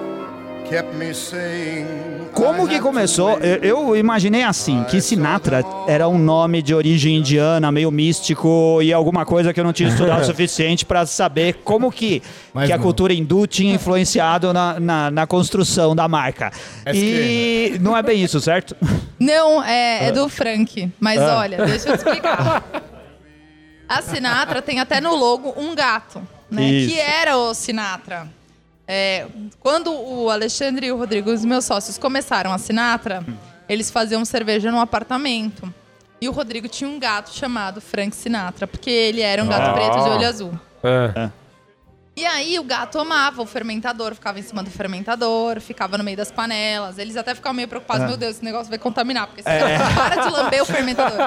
[2.32, 3.38] Como que começou?
[3.40, 8.92] Eu, eu imaginei assim, que Sinatra era um nome de origem indiana, meio místico e
[8.92, 12.22] alguma coisa que eu não tinha estudado o suficiente para saber como que,
[12.54, 12.82] Mas que a não.
[12.82, 16.50] cultura hindu tinha influenciado na, na, na construção da marca.
[16.92, 18.74] E não é bem isso, certo?
[19.20, 20.90] Não, é, é do Frank.
[20.98, 21.38] Mas Ah.
[21.38, 22.64] olha, deixa eu explicar.
[23.88, 26.64] A Sinatra tem até no logo um gato, né?
[26.64, 26.92] Isso.
[26.94, 28.26] Que era o Sinatra.
[28.94, 29.26] É,
[29.59, 33.24] quando o Alexandre e o Rodrigo, os meus sócios, começaram a Sinatra,
[33.66, 35.72] eles faziam cerveja num apartamento.
[36.20, 39.72] E o Rodrigo tinha um gato chamado Frank Sinatra, porque ele era um gato Ah.
[39.72, 40.61] preto de olho azul.
[40.85, 41.31] É.
[42.14, 46.18] E aí o gato amava o fermentador, ficava em cima do fermentador, ficava no meio
[46.18, 46.98] das panelas.
[46.98, 50.22] Eles até ficavam meio preocupados, meu Deus, esse negócio vai contaminar, porque esse gato para
[50.22, 51.18] de lamber o fermentador.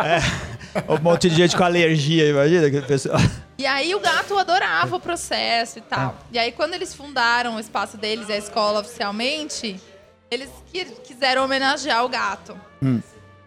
[0.90, 3.18] Um monte de gente com alergia, imagina que pessoa.
[3.58, 6.18] E aí o gato adorava o processo e tal.
[6.32, 9.80] E aí quando eles fundaram o espaço deles e a escola oficialmente,
[10.30, 12.56] eles qui- quiseram homenagear o gato.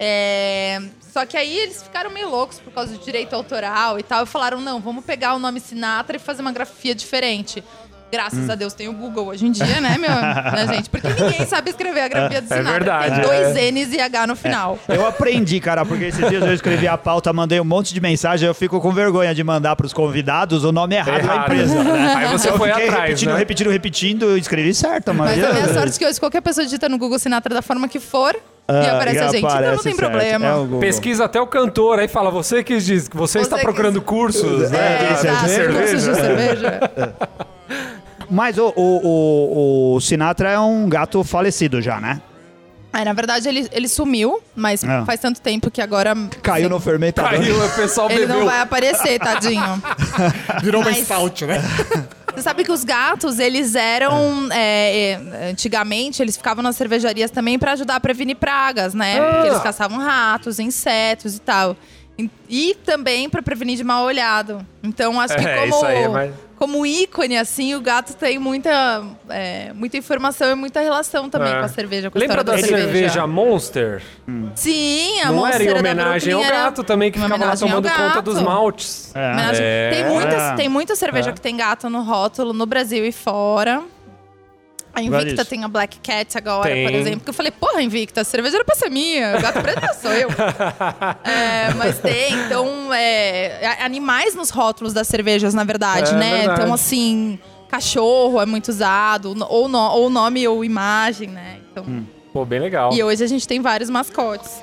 [0.00, 0.80] É,
[1.12, 4.22] Só que aí eles ficaram meio loucos por causa do direito autoral e tal.
[4.22, 7.64] E falaram, não, vamos pegar o nome Sinatra e fazer uma grafia diferente.
[8.11, 10.88] Graças a Deus tem o Google hoje em dia, né, meu, né, gente?
[10.88, 12.73] Porque ninguém sabe escrever a grafia do É Sinatra.
[12.73, 13.53] verdade, Tem é.
[13.53, 14.79] dois N's e H no final.
[14.88, 18.47] Eu aprendi, cara, porque esses dias eu escrevi a pauta, mandei um monte de mensagem,
[18.47, 21.53] eu fico com vergonha de mandar pros convidados o nome errado da Errado.
[21.53, 21.85] empresa.
[21.85, 22.14] Né?
[22.16, 23.38] Aí você eu foi fiquei atrás, repetindo, né?
[23.38, 25.37] repetindo, repetindo, eu escrevi certo, mas.
[25.37, 27.87] Mas a minha sorte é que hoje qualquer pessoa digita no Google Sinatra da forma
[27.88, 29.44] que for e aparece a gente.
[29.44, 30.47] Então não tem problema.
[30.77, 30.81] É.
[30.81, 34.71] Pesquisa até o cantor, aí fala, você que diz que você, está que- procurando cursos,
[34.71, 34.79] né?
[34.79, 36.81] É, de exato, cursos de cerveja.
[38.30, 42.20] Mas o, o, o, o Sinatra é um gato falecido já, né?
[42.92, 45.04] É, na verdade, ele, ele sumiu, mas Ah.
[45.04, 46.14] faz tanto tempo que agora.
[46.42, 47.30] Caiu no fermentador.
[47.38, 48.38] Caiu, o pessoal Ele bebeu.
[48.38, 49.82] não vai aparecer, tadinho.
[50.62, 51.60] Virou uma Mas- stout, né?
[52.34, 54.48] Você sabe que os gatos, eles eram.
[54.52, 55.10] é,
[55.42, 59.18] é, antigamente, eles ficavam nas cervejarias também pra ajudar a prevenir pragas, né?
[59.18, 59.32] Ah.
[59.34, 61.76] Porque eles caçavam ratos, insetos e tal.
[62.48, 64.66] E, também pra prevenir de mal olhado.
[64.83, 69.04] Então, acho que É, como, aí é mais- como ícone, assim, o gato tem muita,
[69.28, 71.59] é, muita informação e muita relação também É.
[71.61, 74.02] com a cerveja, com a Lembra da história cerveja Monster?
[74.57, 77.44] Sim, a não era em Monster da homenagem ao era gato também, que uma ficava
[77.44, 79.12] lá tomando conta dos maltes.
[79.14, 79.33] É.
[79.33, 79.90] Homenagem- É.
[79.92, 80.54] Tem, muitas, É.
[80.57, 81.33] tem muita cerveja É.
[81.33, 83.83] que tem gato no rótulo, no Brasil e fora.
[84.98, 85.48] A Invicta Vários.
[85.48, 86.84] tem a Black Cat agora, Tem.
[86.87, 87.20] por exemplo.
[87.20, 89.37] Que eu falei, porra, Invicta, a cerveja era pra ser minha.
[89.38, 90.28] O gato preto sou eu.
[91.24, 96.38] É, mas tem, então, é, animais nos rótulos das cervejas, na verdade, É né?
[96.38, 96.61] verdade.
[96.62, 101.58] Então, assim, cachorro é muito usado, ou, no- ou nome ou imagem, né?
[101.70, 101.84] Então,
[102.32, 102.92] Pô, bem legal.
[102.92, 104.62] E hoje a gente tem vários mascotes.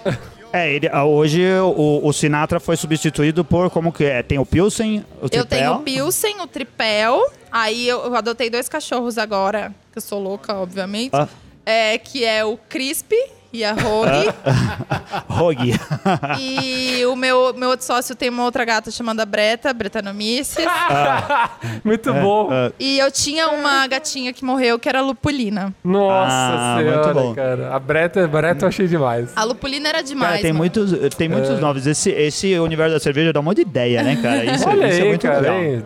[0.53, 4.23] É, ele, ah, hoje o, o Sinatra foi substituído por como que é?
[4.23, 5.47] Tem o Pilsen, o Eu Tripel.
[5.47, 7.29] tenho o Pilsen, o Tripel.
[7.51, 11.13] Aí eu, eu adotei dois cachorros agora, eu sou louca, obviamente.
[11.13, 11.27] Ah.
[11.65, 13.17] É, que é o Crispy
[13.55, 14.33] e a Rogue.
[15.29, 15.73] Rogue.
[16.39, 20.65] e o meu, meu outro sócio tem uma outra gata chamada Breta, Bretanomices.
[21.83, 22.49] Muito bom.
[22.51, 25.73] Ah, e eu tinha uma gatinha que morreu, que era a Lupulina.
[25.83, 27.33] Nossa Ah, muito senhora, bom.
[27.35, 27.75] cara.
[27.75, 29.31] A Breta, a Breta eu achei demais.
[29.35, 30.29] A Lupulina era demais.
[30.31, 30.59] Cara, tem mano.
[30.59, 31.85] muitos, tem muitos nomes.
[31.87, 34.43] Esse, esse universo da cerveja dá um monte de ideia, né, cara?
[34.45, 35.39] Isso, Olha isso aí, é muito cara.
[35.39, 35.59] legal.
[35.63, 35.83] hein?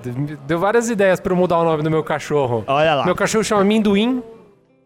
[0.47, 2.63] Deu várias ideias pra eu mudar o nome do meu cachorro.
[2.67, 3.05] Olha lá.
[3.05, 4.21] Meu cachorro chama Minduim.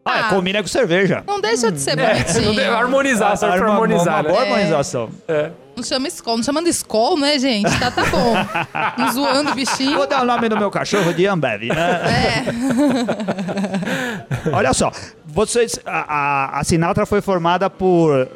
[0.06, 0.30] Ah, Ah.
[0.30, 1.24] combina com cerveja.
[1.26, 2.54] Não deixa de ser bonitinho.
[2.54, 4.52] deve harmonizar, serve pra Uma- harmonizar, Uma boa né?
[4.52, 5.10] harmonização.
[5.28, 5.50] É.
[5.76, 7.80] Não chama Skol, não chamando Skol, né, gente?
[7.80, 8.34] Tá, tá bom.
[9.02, 9.98] Não zoando o bichinho.
[9.98, 12.02] Vou dar o nome do meu cachorro de Ambev, né?
[14.46, 14.50] É.
[14.54, 14.92] Olha só,
[15.26, 16.14] vocês, a,
[16.56, 18.28] a, a Sinatra foi formada por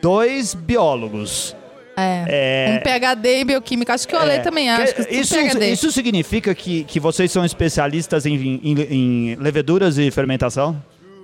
[0.00, 1.56] dois biólogos.
[1.96, 2.76] É.
[2.76, 3.94] Um PhD em bioquímica.
[3.94, 4.94] Acho que o Ale É, também acho.
[4.94, 5.72] que- Que isso, um PhD.
[5.72, 10.76] isso significa que, que vocês são especialistas em, em, em leveduras e fermentação?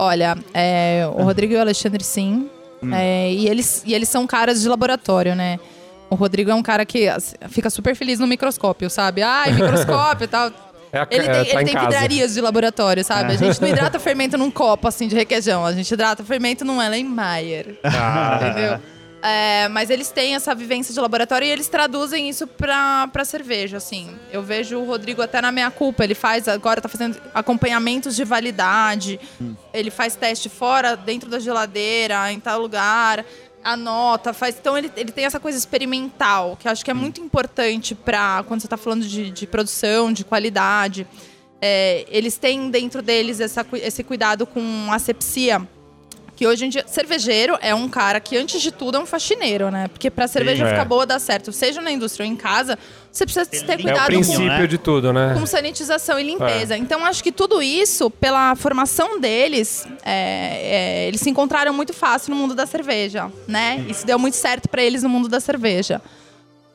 [0.02, 2.48] Olha, é, o Rodrigo e o Alexandre sim.
[2.82, 2.94] Hum.
[2.94, 5.60] É, e, eles, e eles são caras de laboratório, né?
[6.08, 7.06] O Rodrigo é um cara que
[7.50, 9.22] fica super feliz no microscópio, sabe?
[9.22, 10.50] Ai, microscópio e tal.
[10.92, 13.32] É a- Ele é, tem, tá ele em tem vidrarias de laboratório, sabe?
[13.34, 15.64] A gente não hidrata fermento num copo, assim, de requeijão.
[15.66, 17.78] A gente hidrata fermento num Erlenmeyer.
[17.84, 18.38] Ah.
[18.42, 18.78] Entendeu?
[19.22, 23.76] É, mas eles têm essa vivência de laboratório e eles traduzem isso pra, pra cerveja,
[23.76, 24.16] assim.
[24.32, 26.04] Eu vejo o Rodrigo até na minha culpa.
[26.04, 29.20] Ele faz, agora tá fazendo acompanhamentos de validade.
[29.74, 33.24] Ele faz teste fora, dentro da geladeira, em tal lugar.
[33.62, 34.56] Anota, faz.
[34.58, 38.42] Então ele, ele tem essa coisa experimental, que eu acho que é muito importante para
[38.48, 41.06] quando você tá falando de, de produção, de qualidade.
[41.60, 45.60] É, eles têm dentro deles essa, esse cuidado com asepsia.
[46.40, 49.70] Que hoje em dia, cervejeiro é um cara que, antes de tudo, é um faxineiro,
[49.70, 49.88] né?
[49.88, 50.72] Porque pra cerveja Sim, é.
[50.72, 52.78] ficar boa, dar certo, seja na indústria ou em casa,
[53.12, 54.66] você precisa ter É o cuidado com princípio né?
[54.66, 55.36] de tudo, né?
[55.38, 56.78] com sanitização e limpeza.
[56.78, 62.30] Então, acho que tudo isso, pela formação deles, é, é, eles se encontraram muito fácil
[62.30, 63.84] no mundo da cerveja, né?
[63.86, 66.00] Isso deu muito certo para eles no mundo da cerveja.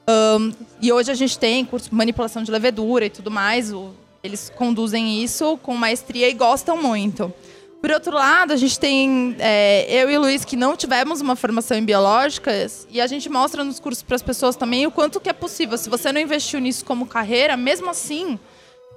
[0.07, 3.73] Ahn, e hoje a gente tem curso de manipulação de levedura e tudo mais.
[3.73, 3.89] o-
[4.23, 7.33] eles conduzem isso com maestria e gostam muito.
[7.81, 11.35] Por outro lado, a gente tem é, eu e o Luiz que não tivemos uma
[11.35, 15.19] formação em biológicas e a gente mostra nos cursos para as pessoas também o quanto
[15.19, 15.77] que é possível.
[15.77, 18.39] Se você não investiu nisso como carreira, mesmo assim,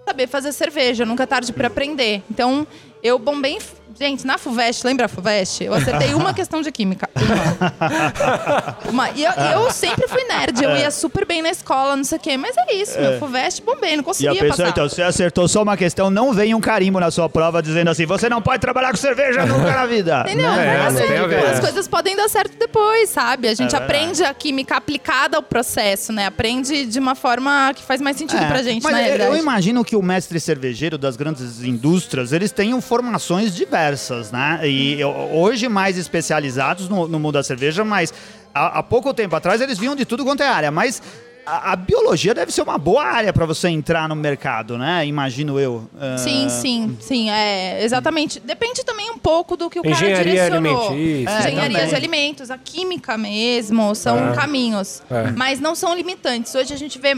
[0.07, 2.23] saber fazer cerveja, nunca é tarde para aprender.
[2.31, 2.67] Então,
[3.03, 3.59] eu bombei.
[3.99, 5.65] Gente, na FUVEST, lembra a FUVEST?
[5.65, 7.09] Eu acertei uma questão de química.
[7.17, 8.79] Uma.
[8.89, 9.11] Uma.
[9.11, 12.17] E eu, e eu sempre fui nerd, eu ia super bem na escola, não sei
[12.17, 12.37] o quê.
[12.37, 13.19] Mas é isso, meu.
[13.19, 14.69] FUVEST, bombei, não E conseguia a pessoa, passar.
[14.71, 18.07] então, você acertou só uma questão, não vem um carimbo na sua prova dizendo assim,
[18.07, 20.21] você não pode trabalhar com cerveja nunca na vida.
[20.29, 20.47] Entendeu?
[20.49, 21.29] Não, é, dar não tem a certo.
[21.29, 21.61] ver, As é.
[21.61, 23.49] coisas podem dar certo depois, sabe?
[23.49, 26.27] A gente É aprende a química aplicada ao processo, né?
[26.27, 29.31] Aprende de uma forma que faz mais sentido É, pra gente, mas na eu- realidade.
[29.33, 33.88] eu imagino que o mestre cervejeiro das grandes indústrias, eles tenham formações diversas,
[34.33, 34.61] né?
[34.69, 38.13] E eu- hoje mais especializados no, no mundo da cerveja, mas
[38.55, 40.71] há, há pouco tempo atrás eles vinham de tudo quanto é área.
[40.71, 41.01] Mas
[41.47, 45.07] a, a biologia deve ser uma boa área para você entrar no mercado, né?
[45.07, 45.89] Imagino eu.
[45.99, 48.39] Ah, Sim, sim, sim, é, exatamente.
[48.41, 50.89] Depende também um pouco do que o cara Engenharia direcionou.
[50.91, 51.31] alimentícia.
[51.31, 51.89] É, Engenharia também.
[51.89, 54.35] de alimentos, a química mesmo, são É.
[54.35, 55.03] caminhos.
[55.11, 55.31] É.
[55.31, 56.55] Mas não são limitantes.
[56.55, 57.17] Hoje a gente vê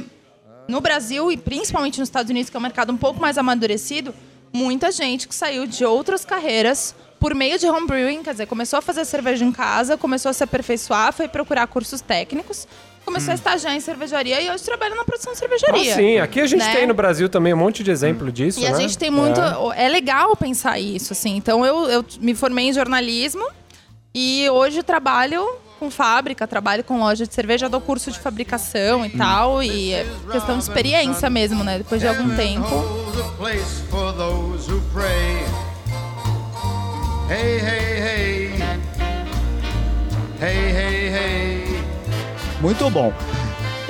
[0.69, 4.15] no Brasil e principalmente nos Estados Unidos, que é um mercado um pouco mais amadurecido,
[4.53, 8.83] muita gente que saiu de outras carreiras por meio de homebrewing, quer dizer, começou a
[8.83, 12.67] fazer cerveja em casa, começou a se aperfeiçoar, foi procurar cursos técnicos,
[13.05, 15.95] começou a estagiar em cervejaria e hoje trabalha na produção de Ah, cervejaria.
[15.95, 16.75] sim, aqui a gente né?
[16.75, 18.81] tem no Brasil também um monte de exemplo disso, E a né?
[18.81, 19.39] gente tem muito.
[19.75, 19.85] É.
[19.85, 19.89] É.
[19.89, 21.37] legal pensar isso, assim.
[21.37, 23.47] Então eu, eu me formei em jornalismo
[24.15, 25.47] e hoje trabalho
[25.81, 29.63] com fábrica, trabalho com loja de cerveja, dou curso de fabricação e tal.
[29.63, 31.79] E é questão de experiência mesmo, né?
[31.79, 32.69] Depois de algum tempo.
[37.31, 38.51] Hey, hey, hey.
[40.43, 41.85] Hey, hey, hey.
[42.61, 43.13] Muito bom.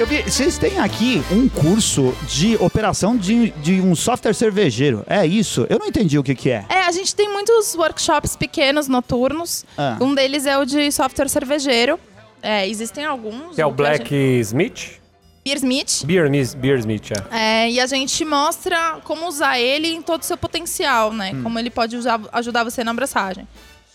[0.01, 5.05] Eu vi, vocês têm aqui um curso de operação de, de um software cervejeiro.
[5.07, 5.67] É isso?
[5.69, 6.65] Eu não entendi o que, que é.
[6.71, 9.67] É, a gente tem muitos workshops pequenos, noturnos.
[9.77, 9.99] Ah.
[10.01, 12.01] Um deles é o de software cervejeiro.
[12.43, 13.57] É, existem alguns.
[13.57, 15.01] Que é o Black gente- Smith?
[15.45, 16.05] Beersmith.
[16.07, 17.65] Beer, Nis- Beer Smith, é.
[17.67, 21.33] É, e a gente mostra como usar ele em todo o seu potencial, né?
[21.35, 21.43] Hum.
[21.43, 23.47] Como ele pode usar- ajudar você na abraçagem.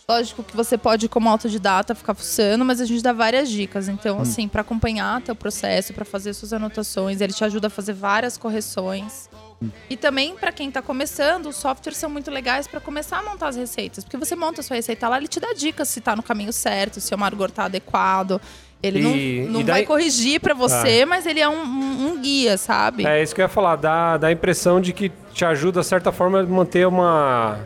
[0.08, 3.88] Lógico que você pode, como autodidata, ficar fuçando, mas a gente dá várias dicas.
[3.90, 3.94] Hum.
[3.94, 7.94] Então, assim, para acompanhar teu processo, para fazer suas anotações, ele te ajuda a fazer
[7.94, 9.28] várias correções.
[9.60, 9.70] Hum.
[9.90, 13.48] E também, para quem tá começando, os softwares são muito legais para começar a montar
[13.48, 14.04] as receitas.
[14.04, 16.54] Porque você monta a sua receita lá, ele te dá dicas se tá no caminho
[16.54, 18.40] certo, se o amargor tá adequado.
[18.84, 22.08] Ele E- não, não e daí- vai corrigir para você, mas ele é um, um-
[22.10, 23.08] um guia, sabe?
[23.08, 25.88] É isso que eu ia falar, dá, dá a impressão de que te ajuda, de
[25.88, 27.58] certa forma, a manter uma.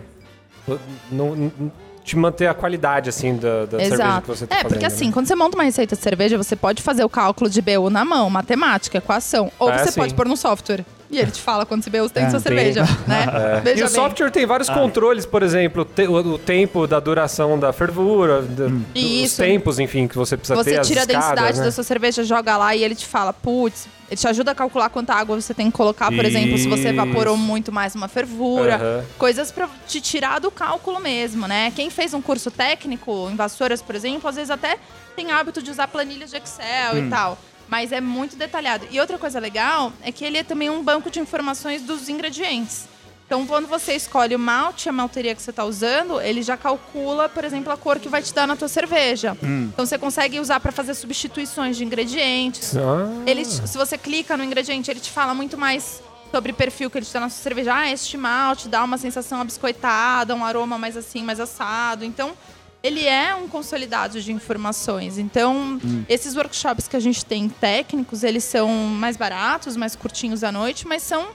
[2.10, 4.70] Te manter a qualidade, assim, da, da cerveja que você tá é, fazendo.
[4.72, 5.12] porque assim, né?
[5.12, 8.04] quando você monta uma receita de cerveja, você pode fazer o cálculo de BU na
[8.04, 9.52] mão, matemática, equação.
[9.60, 10.00] Ou É, você sim.
[10.00, 10.84] pode pôr no software.
[11.12, 12.56] E ele te fala quando você bebeu tem É, sua tem.
[12.56, 13.26] cerveja, né?
[13.58, 13.96] E Veja o bem.
[13.96, 18.68] software tem vários controles, por exemplo, te- o, o tempo da duração da fervura, da-
[18.68, 19.38] dos Isso.
[19.38, 20.70] tempos, enfim, que você precisa ter.
[20.74, 21.66] Você as tira a densidade né?
[21.66, 24.90] da sua cerveja, joga lá e ele te fala, putz, ele te ajuda a calcular
[24.90, 27.44] quanta água você tem que colocar, por exemplo, se você evaporou Isso.
[27.44, 28.76] muito mais uma fervura.
[28.76, 29.04] Aham.
[29.18, 31.72] Coisas pra te tirar do cálculo mesmo, né?
[31.76, 34.78] Quem fez um curso técnico em vassouras, por exemplo, às vezes até
[35.16, 37.08] tem hábito de usar planilhas de Excel Hum.
[37.08, 37.38] e tal.
[37.70, 38.88] Mas é muito detalhado.
[38.90, 42.88] E outra coisa legal é que ele é também um banco de informações dos ingredientes.
[43.30, 47.30] Então, quando você escolhe o malte, a malteria que você está usando, ele já calcula,
[47.30, 49.38] por exemplo, a cor que vai te dar na tua cerveja.
[49.72, 52.76] Então, você consegue usar para fazer substituições de ingredientes.
[52.76, 56.02] Ah, Ele, se você clica no ingrediente, ele te fala muito mais
[56.32, 57.76] sobre o perfil que ele te dá na sua cerveja.
[57.76, 62.04] Ah, este malte dá uma sensação abiscoitada, um aroma mais assim, mais assado.
[62.04, 62.34] Então,
[62.82, 65.18] ele é um consolidado de informações.
[65.18, 70.52] Então, esses workshops que a gente tem técnicos, eles são mais baratos, mais curtinhos à
[70.52, 71.28] noite, mas são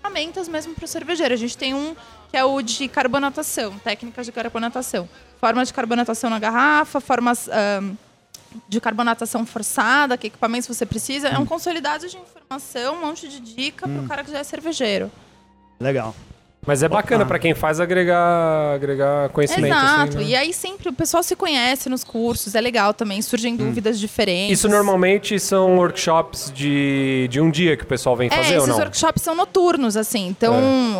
[0.00, 1.34] ferramentas mesmo para o cervejeiro.
[1.34, 1.94] A gente tem um
[2.30, 5.08] que é o de carbonatação, técnicas de carbonatação.
[5.38, 7.48] Forma de carbonatação na garrafa, formas
[8.68, 11.28] de carbonatação forçada, que equipamentos você precisa.
[11.28, 14.44] É um consolidado de informação, um monte de dica para o cara que já é
[14.44, 15.10] cervejeiro.
[15.80, 16.14] Legal.
[16.64, 17.30] Mas é bacana Opa.
[17.30, 19.74] pra quem faz agregar, agregar conhecimento.
[19.74, 20.02] Exato.
[20.10, 20.24] assim, né?
[20.26, 24.60] E aí sempre o pessoal se conhece nos cursos, é legal também, surgem dúvidas diferentes.
[24.60, 28.56] Isso normalmente são workshops de, de um dia que o pessoal vem É, fazer ou
[28.58, 28.76] esses não?
[28.78, 30.28] workshops são noturnos, assim.
[30.28, 30.54] Então,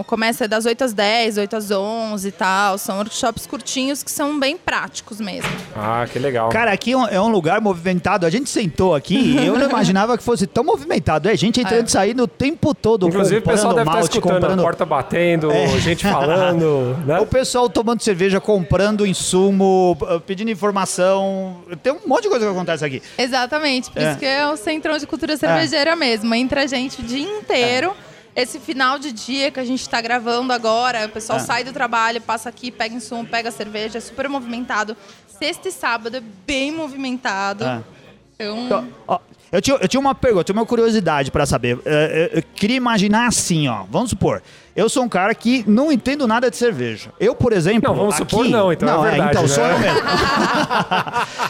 [0.08, 2.76] começa das 8 às 10, 8 às 11 e tal.
[2.76, 5.48] São workshops curtinhos que são bem práticos mesmo.
[5.76, 6.48] Ah, que legal.
[6.48, 8.26] Cara, aqui é um- é um lugar movimentado.
[8.26, 11.28] A gente sentou aqui e eu não imaginava que fosse tão movimentado.
[11.28, 11.86] É gente entrando É.
[11.86, 13.06] e saindo o tempo todo.
[13.06, 14.58] Inclusive o pessoal comprando deve estar escutando comprando...
[14.58, 17.18] a porta batendo, gente falando, né?
[17.20, 21.62] O pessoal tomando cerveja, comprando insumo, uh, pedindo informação.
[21.82, 23.02] Tem um monte de coisa que acontece aqui.
[23.18, 23.90] Exatamente.
[23.90, 24.10] Por É.
[24.10, 26.34] isso que é o Centrão de Cultura Cervejeira mesmo.
[26.34, 27.92] Entra gente o dia inteiro.
[28.34, 31.42] Esse final de dia que a gente tá gravando agora, o pessoal É.
[31.42, 34.96] sai do trabalho, passa aqui, pega insumo, pega cerveja, é super movimentado.
[35.38, 37.64] Sexta e sábado é bem movimentado.
[37.64, 37.80] É.
[38.34, 39.18] Então, Então, ó,
[39.52, 41.78] eu, tinha, eu tinha uma pergunta, tinha uma curiosidade pra saber.
[41.84, 43.84] É, é, eu queria imaginar assim, ó.
[43.90, 44.42] Vamos supor,
[44.74, 47.10] eu sou um cara que não entendo nada de cerveja.
[47.20, 47.88] Eu, por exemplo.
[47.88, 49.48] Não, vamos aqui- supor não, então é não, verdade, então, né?
[49.48, 50.00] sou eu mesmo.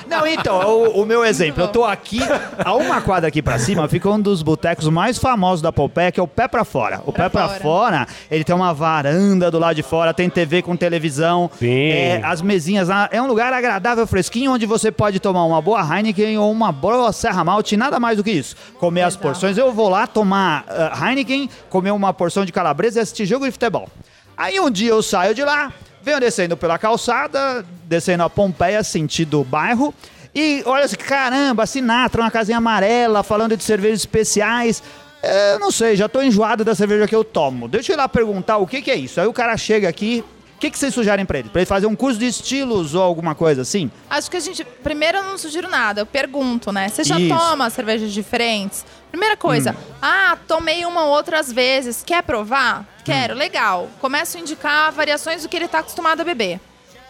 [0.09, 2.21] não, então, o, o meu exemplo, eu tô aqui,
[2.65, 6.21] a uma quadra aqui pra cima, fica um dos botecos mais famosos da Pompeia, que
[6.21, 7.01] é o Pé Pra Fora.
[7.07, 7.61] O Pé Pra Fora.
[7.61, 11.51] Fora, ele tem uma varanda do lado de fora, tem TV com televisão.
[11.59, 11.91] Sim.
[11.91, 13.09] É, as mesinhas lá.
[13.13, 17.13] É um lugar agradável, fresquinho, onde você pode tomar uma boa Heineken ou uma boa
[17.13, 18.57] Serra Malte, nada mais do que isso.
[18.79, 19.23] Comer as Exato.
[19.23, 19.59] porções.
[19.59, 23.89] Eu vou lá tomar ah, Heineken, comer uma porção de calabresa assistir jogo de futebol.
[24.37, 25.73] Aí um dia eu saio de lá,
[26.03, 29.95] venho descendo pela calçada, descendo a Pompeia, sentido bairro.
[30.35, 34.83] E olha assim, caramba, Sinatra, uma casinha amarela, falando de cervejas especiais.
[35.23, 37.69] Eu não sei, já tô enjoado da cerveja que eu tomo.
[37.69, 39.21] Deixa eu ir lá perguntar o que, que é isso.
[39.21, 40.25] Aí o cara chega aqui,
[40.63, 41.49] que, que vocês sugerem pra ele?
[41.49, 43.91] Pra ele fazer um curso de estilos ou alguma coisa assim?
[44.09, 44.65] acho que a gente.
[44.65, 46.89] Primeiro, eu não sugiro nada, eu pergunto, né?
[46.89, 47.35] Você já Isso.
[47.37, 48.85] toma cervejas diferentes?
[49.11, 52.03] Primeira coisa, ah, tomei uma ou outras vezes.
[52.07, 52.87] Quer provar?
[53.05, 53.89] Quero, legal.
[54.01, 56.61] Começo a indicar variações do que ele tá acostumado a beber.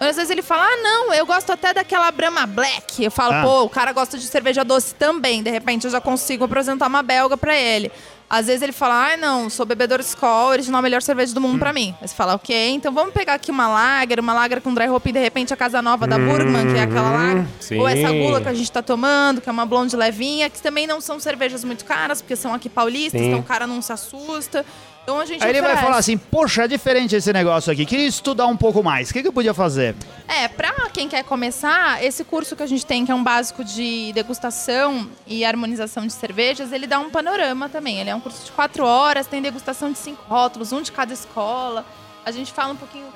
[0.00, 3.04] Às vezes ele fala, ah, não, eu gosto até daquela Brahma Black.
[3.04, 3.42] Eu falo, Ah.
[3.42, 5.42] pô, o cara gosta de cerveja doce também.
[5.44, 7.92] De repente eu já consigo apresentar uma belga pra ele.
[8.34, 11.58] Às vezes ele fala, ah, não, sou bebedor Skol, original a melhor cerveja do mundo
[11.58, 11.94] pra mim.
[12.00, 15.06] Aí você fala, ok, então vamos pegar aqui uma lager, uma lager com dry hop
[15.06, 17.44] e de repente a Casa Nova da Burgman, que é aquela lager.
[17.60, 17.78] sim.
[17.78, 20.86] Ou essa gula que a gente tá tomando, que é uma blonde levinha, que também
[20.86, 23.28] não são cervejas muito caras, porque são aqui paulistas, Sim.
[23.28, 24.64] então o cara não se assusta.
[25.02, 28.06] Então a gente Aí ele vai falar assim, poxa, é diferente esse negócio aqui, queria
[28.06, 29.10] estudar um pouco mais.
[29.10, 29.96] O que, que eu podia fazer?
[30.28, 33.64] É, pra quem quer começar, esse curso que a gente tem, que é um básico
[33.64, 37.98] de degustação e harmonização de cervejas, ele dá um panorama também.
[37.98, 41.12] Ele é um curso de quatro horas, tem degustação de cinco rótulos, um de cada
[41.12, 41.84] escola.
[42.24, 43.06] A gente fala um pouquinho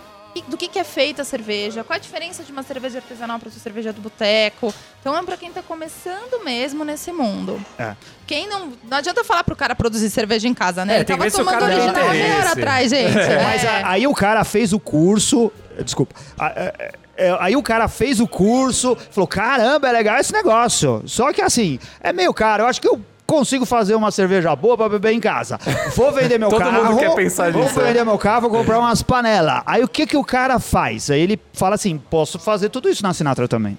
[0.42, 3.50] do que que é feita a cerveja, qual a diferença de uma cerveja artesanal para
[3.50, 4.72] sua cerveja do boteco.
[5.00, 7.60] Então é pra quem tá começando mesmo nesse mundo.
[7.78, 7.94] É.
[8.26, 8.72] Quem não.
[8.88, 10.94] Não adianta falar pro cara produzir cerveja em casa, né?
[10.94, 13.14] É, Ele tem tava tomando original há meia hora atrás, gente.
[13.14, 13.68] Mas É.
[13.68, 15.52] a- aí o cara fez o curso.
[15.84, 16.14] Desculpa.
[16.38, 21.02] A- é- é- Aí o cara fez o curso, falou: caramba, é legal esse negócio.
[21.06, 22.64] Só que assim, é meio caro.
[22.64, 25.58] Eu acho que eu consigo fazer uma cerveja boa pra beber em casa.
[25.94, 26.84] Vou vender meu Todo carro.
[26.84, 27.84] mundo quer pensar vou nisso, é.
[27.84, 29.62] vender meu carro, vou comprar umas panelas.
[29.66, 31.10] Aí o que, que o cara faz?
[31.10, 33.76] Aí ele fala assim: posso fazer tudo isso na Sinatra também.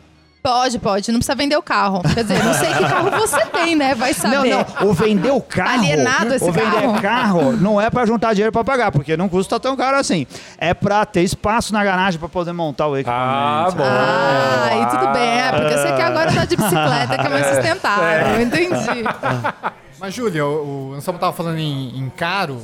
[0.48, 1.12] Pode, pode.
[1.12, 2.02] Não precisa vender o carro.
[2.14, 3.94] Quer dizer, não sei que carro você tem, né?
[3.94, 4.50] Vai saber.
[4.50, 4.90] Não, não.
[4.90, 5.72] O vender o carro.
[5.72, 7.02] alienado esse o vender carro.
[7.02, 10.26] carro não é pra juntar dinheiro pra pagar, porque não custa tão caro assim.
[10.58, 13.28] É pra ter espaço na garagem pra poder montar o equipamento.
[13.28, 13.84] Ah, bom.
[13.84, 15.38] Ah, e tudo bem.
[15.38, 18.42] É, porque você quer agora andar de bicicleta, que é mais sustentável.
[18.42, 19.04] Entendi.
[20.00, 22.62] Mas, Júlia, o, o Anselmo tava falando em, em caro.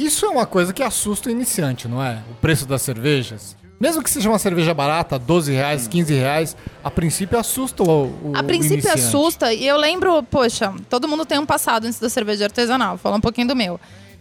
[0.00, 2.18] Isso é uma coisa que assusta o iniciante, não é?
[2.28, 3.54] O preço das cervejas.
[3.80, 8.32] Mesmo que seja uma cerveja barata, 12 reais, 15 reais, a princípio assusta o, o
[8.36, 9.00] A princípio iniciante.
[9.00, 12.90] assusta, e eu lembro, poxa, todo mundo tem um passado antes da cerveja artesanal.
[12.90, 13.80] Vou falar um pouquinho do meu.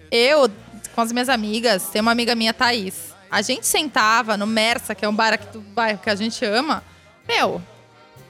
[0.10, 0.50] Eu,
[0.96, 3.10] com as minhas amigas, tem uma amiga minha, Thaís.
[3.30, 6.44] A gente sentava no Mersa, que é um bar aqui do bairro que a gente
[6.46, 6.82] ama.
[7.28, 7.62] Meu,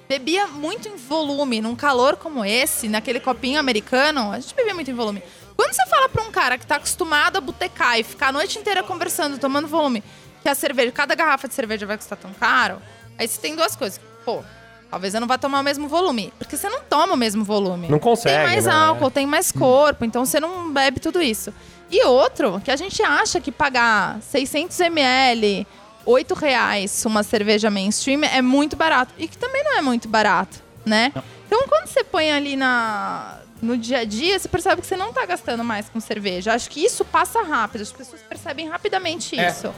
[0.09, 4.89] bebia muito em volume, num calor como esse, naquele copinho americano, a gente bebia muito
[4.89, 5.21] em volume.
[5.55, 8.57] Quando você fala pra um cara que tá acostumado a botecar e ficar a noite
[8.57, 10.03] inteira conversando, tomando volume,
[10.41, 12.81] que a cerveja, cada garrafa de cerveja vai custar tão caro,
[13.17, 13.99] aí você tem duas coisas.
[14.25, 14.43] Pô,
[14.89, 16.33] talvez eu não vá tomar o mesmo volume.
[16.37, 17.87] Porque você não toma o mesmo volume.
[17.89, 18.71] Não consegue, Tem mais né?
[18.73, 21.53] álcool, tem mais corpo, então você não bebe tudo isso.
[21.91, 25.65] E outro, que a gente acha que pagar 600 ml,
[26.05, 29.13] 8 reais uma cerveja mainstream é muito barato.
[29.17, 31.11] E que também não é muito barato, né?
[31.47, 35.11] Então quando você põe ali na, no dia a dia, você percebe que você não
[35.11, 36.53] tá gastando mais com cerveja.
[36.53, 39.49] Acho que isso passa rápido, as pessoas percebem rapidamente É.
[39.49, 39.73] isso.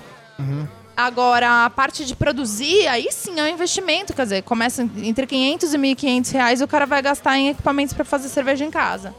[0.95, 4.13] Agora, a parte de produzir, aí sim é um investimento.
[4.13, 8.05] Quer dizer, começa entre 500 e 1.500 reais, o cara vai gastar em equipamentos para
[8.05, 9.13] fazer cerveja em casa.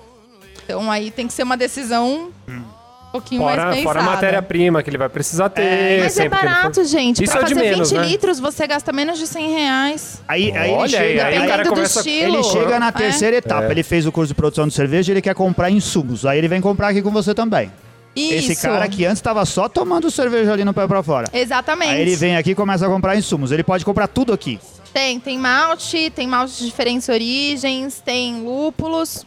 [0.65, 2.63] Então aí tem que ser uma decisão um
[3.11, 3.83] pouquinho mais Fora, pensada.
[3.85, 5.63] fora a matéria-prima que ele vai precisar ter.
[6.03, 7.25] Mas é sempre que ele for- barato, gente.
[7.25, 8.07] Isso pra é de fazer menos, 20 né?
[8.07, 10.23] litros, você gasta menos de 100 reais.
[10.29, 12.35] Aí, aí ele Olha aí, chega, aí o cara Dependendo do começa- estilo.
[12.37, 12.93] ele chega na É.
[12.93, 13.71] terceira etapa.
[13.71, 16.25] Ele fez o curso de produção de cerveja ele quer comprar insumos.
[16.25, 17.73] Aí ele vem comprar aqui com você também.
[18.15, 18.53] Isso.
[18.53, 21.29] Esse cara que antes estava só tomando cerveja ali no pé pra fora.
[21.33, 21.93] Exatamente.
[21.93, 23.53] Aí ele vem aqui e começa a comprar insumos.
[23.53, 24.61] Ele pode comprar tudo aqui.
[24.93, 29.25] Tem, tem malte, tem malte de diferentes origens, tem lúpulos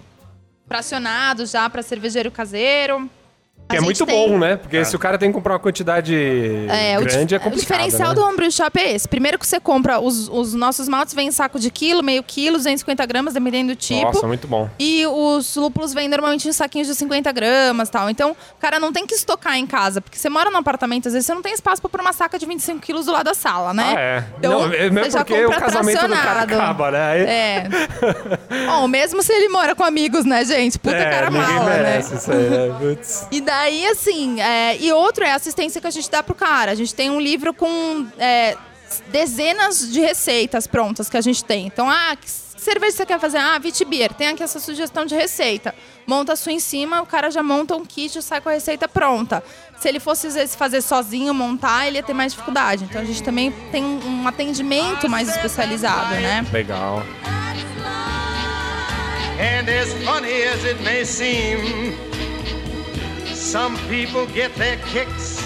[0.67, 3.09] fracionados já para cervejeiro caseiro.
[3.67, 4.57] Que é muito tem- bom, né?
[4.57, 6.13] Porque se o cara tem que comprar uma quantidade
[6.69, 7.53] É, o, grande, dif- é complicado.
[7.53, 8.15] o diferencial né?
[8.15, 9.07] do homebrew shop é esse.
[9.07, 12.57] Primeiro que você compra, os, os nossos maltes vêm em saco de quilo, meio quilo,
[12.57, 14.03] 250 gramas, dependendo do tipo.
[14.05, 14.69] Nossa, muito bom.
[14.77, 18.07] E os lúpulos vêm normalmente em saquinhos de 50 gramas tal.
[18.09, 19.99] Então, o cara não tem que estocar em casa.
[19.99, 22.37] Porque você mora num apartamento, às vezes você não tem espaço pra pôr uma saca
[22.37, 23.93] de 25 quilos do lado da sala, né?
[23.95, 24.23] Ah, é.
[24.37, 27.11] Então, não, é mesmo você já porque o compra casamento do cara acaba, né?
[27.11, 27.67] Aí- É.
[28.67, 30.77] Bom, mesmo se ele mora com amigos, né, gente?
[30.77, 31.77] Puta é, cara mala, né?
[31.77, 32.75] merece isso aí, né?
[32.79, 33.27] Putz.
[33.31, 33.54] E daí,
[33.91, 36.71] assim, é, e outro é a assistência que a gente dá pro cara.
[36.71, 38.57] A gente tem um livro com é,
[39.07, 41.67] dezenas de receitas prontas que a gente tem.
[41.67, 43.37] Então, ah, que cerveja você quer fazer?
[43.37, 45.73] Ah, Vitibir, tem aqui essa sugestão de receita.
[46.07, 48.53] Monta a sua em cima, o cara já monta um kit e sai com a
[48.53, 49.43] receita pronta.
[49.79, 52.83] Se ele fosse às vezes, fazer sozinho, montar, ele ia ter mais dificuldade.
[52.85, 56.43] Então, a gente também tem um um atendimento mais especializado, né?
[56.51, 57.03] Legal.
[59.37, 61.93] And as funny as it may seem,
[63.45, 65.39] some people get their kicks.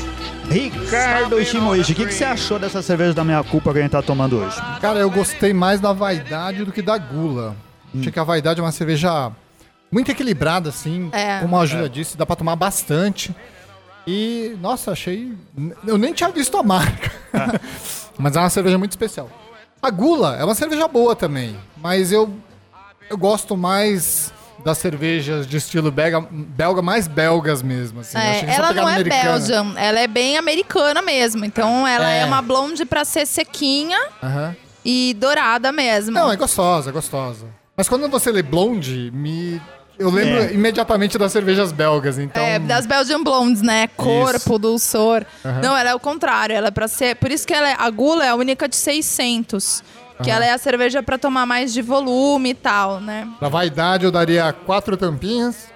[0.50, 3.92] Ricardo Shimoishi, o que, que você achou dessa cerveja da minha culpa que a gente
[3.92, 4.56] tá tomando hoje?
[4.80, 7.56] Cara, eu gostei mais da vaidade do que da gula.
[7.94, 9.32] Achei que a vaidade é uma cerveja
[9.92, 11.10] muito equilibrada, assim.
[11.12, 11.40] É.
[11.42, 13.36] Como a Júlia disse, dá pra tomar bastante.
[14.08, 15.38] E, nossa, achei.
[15.86, 17.12] Eu nem tinha visto a marca.
[18.18, 19.30] mas é uma cerveja muito especial.
[19.82, 21.56] A gula é uma cerveja boa também.
[21.78, 22.34] Mas eu,
[23.10, 24.34] eu gosto mais
[24.64, 28.02] das cervejas de estilo belga, belga mais belgas mesmo.
[28.02, 28.18] Assim.
[28.18, 29.24] É, ela não é americana.
[29.40, 31.46] Belgian, ela é bem americana mesmo.
[31.46, 32.26] Então ela é, É.
[32.26, 34.56] uma blonde pra ser sequinha Aham.
[34.84, 36.12] e dourada mesmo.
[36.12, 37.46] Não, é gostosa, é gostosa.
[37.76, 39.62] Mas quando você lê blonde, me.
[39.98, 40.54] Eu lembro É.
[40.54, 42.42] imediatamente das cervejas belgas, então.
[42.42, 43.88] É, das Belgian Blondes, né?
[43.98, 45.26] Corpo, dulçor.
[45.62, 46.56] Não, ela é o contrário.
[46.56, 47.16] Ela é pra ser.
[47.18, 49.84] Por isso que ela é, a gula é a única de 600.
[50.24, 53.28] Que ela é a cerveja pra tomar mais de volume e tal, né?
[53.40, 55.70] Pra vaidade eu daria quatro tampinhas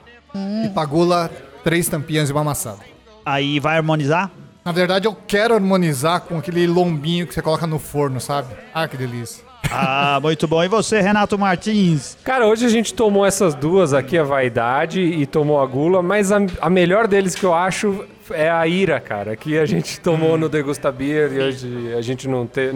[0.66, 1.32] e pra gula,
[1.64, 2.80] três tampinhas e uma amassada.
[3.26, 4.30] Aí vai harmonizar?
[4.66, 8.54] Na verdade, eu quero harmonizar com aquele lombinho que você coloca no forno, sabe?
[8.74, 9.44] Ah, que delícia.
[9.70, 10.64] Ah, muito bom.
[10.64, 12.18] E você, Renato Martins?
[12.24, 16.32] Cara, hoje a gente tomou essas duas aqui, a Vaidade e tomou a Gula, mas
[16.32, 20.38] a, a melhor deles que eu acho é a Ira, cara, que a gente tomou
[20.38, 22.74] no Degusta Beer e hoje a gente não teve...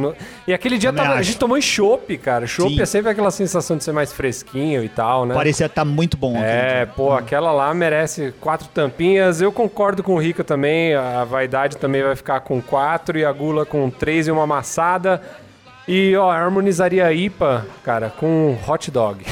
[0.48, 2.45] E aquele dia tava- a gente tomou em chopp, cara.
[2.48, 2.82] Chopp Sim.
[2.82, 5.34] é sempre aquela sensação de ser mais fresquinho e tal, né?
[5.36, 6.45] Parecia estar muito bom aqui.
[6.45, 9.41] É, pô, aquela lá merece quatro tampinhas.
[9.41, 10.95] Eu concordo com o Rica também.
[10.95, 15.22] A vaidade também vai ficar com quatro e a gula com três e uma amassada.
[15.88, 19.23] E, ó, harmonizaria a IPA, cara, com hot dog.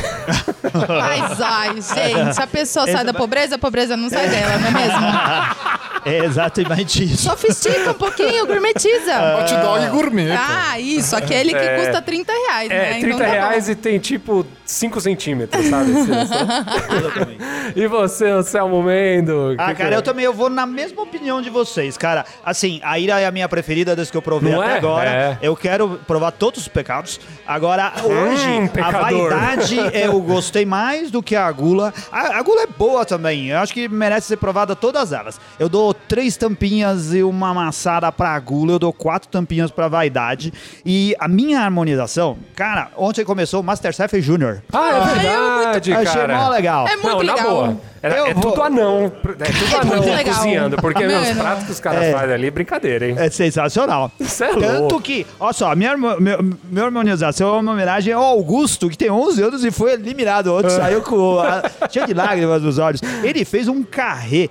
[0.87, 4.67] Mas, ai, gente, a pessoa sai da vai- pobreza, a pobreza não sai dela, não
[4.67, 4.99] é mesmo?
[6.07, 7.23] É exatamente isso.
[7.23, 9.11] Sofistica um pouquinho, gourmetiza.
[9.41, 10.29] Hot dog gourmet.
[10.37, 11.15] Ah, isso.
[11.15, 11.77] Aquele que É.
[11.79, 12.89] custa 30 reais, É, né?
[12.99, 13.31] 30 Então tá bom.
[13.31, 15.91] reais e tem tipo 5 centímetros, sabe?
[17.75, 19.55] e você, Anselmo Mendo?
[19.57, 19.97] Ah, Que que cara, é?
[19.97, 22.25] eu também eu vou na mesma opinião de vocês, cara.
[22.43, 24.77] Assim, a ira é a minha preferida desde que eu provei Não até é?
[24.77, 25.09] agora.
[25.09, 25.37] É.
[25.41, 27.19] Eu quero provar todos os pecados.
[27.45, 29.29] Agora, hoje, a pecador.
[29.29, 31.93] vaidade eu gostei mais do que a gula.
[32.11, 33.49] A, a gula é boa também.
[33.49, 35.39] Eu acho que merece ser provada todas elas.
[35.59, 38.73] Eu dou três tampinhas e uma amassada pra gula.
[38.73, 40.51] Eu dou quatro tampinhas pra vaidade.
[40.85, 44.54] E a minha harmonização, cara, ontem começou o Masterchef Júnior.
[44.73, 46.49] Ah, é verdade, Achei mó cara.
[46.49, 46.87] legal.
[46.87, 47.37] É muito não, legal.
[47.37, 47.77] na boa.
[48.03, 49.11] É, Eu é vou- tudo anão.
[49.39, 50.35] É tudo anão muito legal.
[50.35, 50.75] cozinhando.
[50.77, 51.21] Porque Mano.
[51.21, 52.11] os pratos que os caras É.
[52.13, 53.15] fazem ali, brincadeira, hein?
[53.17, 54.11] É sensacional.
[54.19, 55.01] Isso é Tanto louco.
[55.01, 59.09] que, olha só, minha, harmo- meu, minha harmonização é uma homenagem ao Augusto, que tem
[59.09, 60.53] 11 anos e foi eliminado.
[60.53, 63.01] Ontem saiu com a, cheio de lágrimas nos olhos.
[63.23, 64.49] Ele fez um carré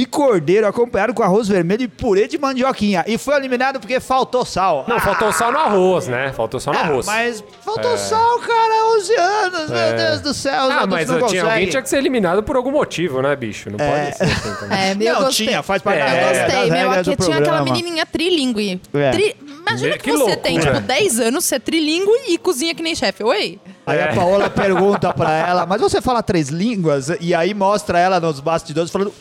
[0.00, 3.04] de cordeiro acompanhado com arroz vermelho e purê de mandioquinha.
[3.06, 4.86] E foi eliminado porque faltou sal.
[4.88, 6.32] Não, faltou sal no arroz, né?
[6.32, 7.04] Faltou sal no Ah, arroz.
[7.04, 10.64] mas faltou sal, cara, 11 anos, meu Deus do céu.
[10.68, 13.68] os Ah, mas não tinha alguém tinha que ser eliminado por algum motivo, né, bicho?
[13.68, 14.78] Não pode ser assim também.
[14.78, 15.46] É, eu Não, gostei.
[15.48, 16.90] tinha, faz parte É, da Eu gostei, meu.
[16.92, 17.64] Aqui tinha aquela programa.
[17.64, 18.80] menininha trilingue.
[18.94, 19.10] É.
[19.10, 20.76] Tri- Imagina Que que, você tem, loucura.
[20.76, 23.22] tipo, 10 anos, você é trilingue e cozinha que nem chefe.
[23.22, 23.60] Oi?
[23.86, 24.04] Aí É.
[24.04, 27.08] a Paola pergunta pra ela, mas você fala três línguas?
[27.20, 29.12] E aí mostra ela nos bastidores falando.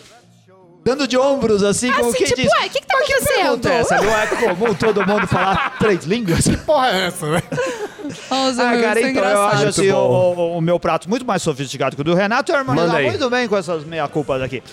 [0.84, 2.52] Dando de ombros, assim, como Assim, quem tipo, diz.
[2.52, 3.98] ué, o que que tá "Mas acontecendo?" pergunta é essa?
[4.02, 6.48] Não é comum todo mundo falar três línguas?
[6.66, 7.44] Porra, é essa, né?
[8.32, 11.08] Nossa, Ah, meu, cara, é então eu acho Muito assim, o, o- o meu prato
[11.10, 13.06] muito mais sofisticado que o do Renato e harmoniza Manda aí.
[13.08, 14.64] muito bem com essas meia-culpas aqui.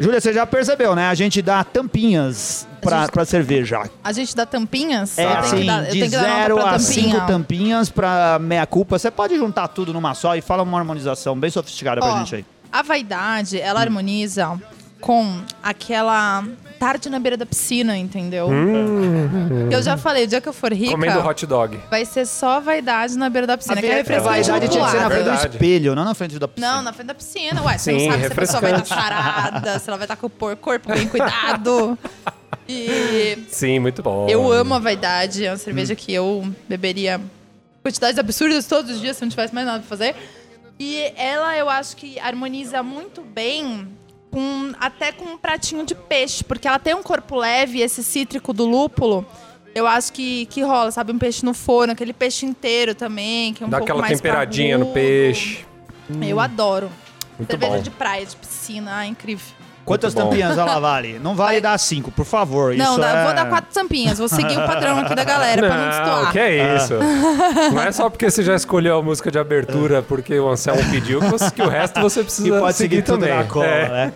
[0.00, 1.08] Júlia, você já percebeu, né?
[1.08, 3.82] A gente dá tampinhas pra, gente- pra cerveja.
[4.02, 5.18] A gente dá tampinhas?
[5.18, 6.78] É Eu tenho que assim, dar- eu de tenho que dar nota 0 pra a
[6.78, 7.14] tampinha.
[7.14, 8.96] 5 tampinhas pra meia-culpa.
[8.98, 12.36] Você pode juntar tudo numa só e fala uma harmonização bem sofisticada pra Ó, gente
[12.36, 12.44] aí.
[12.70, 14.56] A vaidade, ela harmoniza
[15.00, 16.44] com aquela
[16.78, 18.48] tarde na beira da piscina, entendeu?
[19.70, 21.78] Eu já falei, o dia que eu for rica, Comendo hot dog.
[21.90, 24.84] vai ser só vaidade na beira da piscina, que é a refrescante vaidade do tinha
[24.84, 26.72] que ser na frente do espelho, não na frente da piscina.
[26.76, 27.62] Não, na frente da piscina.
[27.62, 29.14] Ué, você Sim, não sabe se a pessoa vai estar refrescante.
[29.14, 31.98] sarada, se ela vai estar com o corpo bem cuidado.
[32.70, 34.26] E Sim, muito bom.
[34.28, 35.42] eu amo a vaidade.
[35.46, 37.18] É uma cerveja que eu beberia
[37.82, 40.14] quantidades absurdas todos os dias se não tivesse mais nada pra fazer.
[40.78, 43.88] E ela, eu acho que harmoniza muito bem
[44.30, 48.52] com até com um pratinho de peixe, porque ela tem um corpo leve, esse cítrico
[48.52, 49.26] do lúpulo.
[49.74, 51.12] Eu acho que, que rola, sabe?
[51.12, 54.18] Um peixe no forno, aquele peixe inteiro também, que é um Dá pouco aquela mais
[54.18, 54.94] temperadinha no parrudo.
[55.00, 55.64] peixe.
[56.26, 56.90] Eu adoro.
[57.38, 57.82] Muito Cerveja bom.
[57.82, 59.46] de praia, de piscina, ah, incrível.
[59.88, 60.30] Quantas Muito bom.
[60.30, 61.18] tampinhas ela vale?
[61.18, 62.74] Não vale dar cinco, por favor.
[62.76, 63.24] não, Isso dá- é...
[63.24, 66.32] vou dar quatro tampinhas, vou seguir o padrão aqui da galera pra não Não, destoar.
[66.32, 66.94] que é isso.
[67.72, 71.20] Não é só porque você já escolheu a música de abertura porque o Anselmo pediu
[71.20, 73.36] que, você- que o resto você precisa pode seguir tudo também.
[73.36, 73.88] na cola, É.
[73.88, 74.12] né?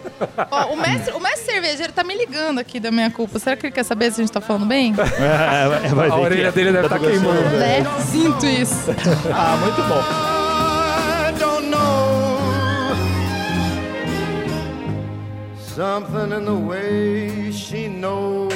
[0.51, 3.39] Ó, o, mestre, o mestre cervejeiro tá me ligando aqui da minha culpa.
[3.39, 4.95] Será que ele quer saber se a gente tá falando bem?
[5.23, 7.27] É, vai A ver orelha que- dele deve estar Tá gostando.
[7.33, 7.57] queimando.
[7.57, 7.85] né?
[8.11, 8.91] Sinto isso.
[9.33, 10.42] Ah, muito bom.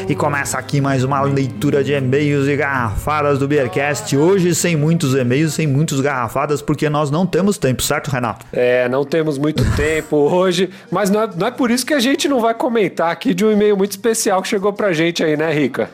[0.06, 4.14] E começa aqui mais uma leitura de e-mails e garrafadas do Beercast.
[4.14, 8.44] Hoje sem muitos e-mails, sem muitos garrafadas, porque nós não temos tempo, certo, Renato?
[8.52, 12.00] É, não temos muito tempo hoje, mas não é, não é por isso que a
[12.00, 15.38] gente não vai comentar aqui de um e-mail muito especial que chegou pra gente aí,
[15.38, 15.88] né, Rica?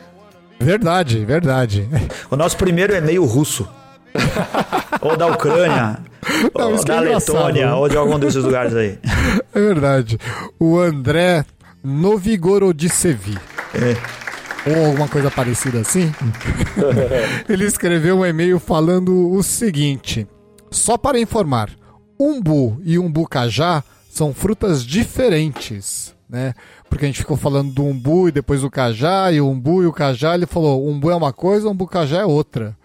[0.59, 1.89] Verdade, verdade.
[2.31, 3.69] O nosso primeiro e-mail russo.
[5.01, 5.99] ou da Ucrânia,
[6.55, 7.75] Não, ou da é Letônia, né?
[7.75, 8.99] ou de algum desses lugares aí.
[9.55, 10.19] É verdade.
[10.59, 11.45] O André
[11.85, 13.39] Novigorodsevi.
[14.67, 16.11] Ou alguma coisa parecida assim.
[17.49, 20.27] Ele escreveu um e-mail falando o seguinte:
[20.71, 21.71] Só para informar,
[22.19, 26.55] umbu e umbu-cajá são frutas diferentes, né?
[26.89, 29.87] Porque a gente ficou falando do umbu e depois do cajá, e o umbu e
[29.87, 32.77] o cajá, ele falou: umbu é uma coisa, umbu-cajá é outra.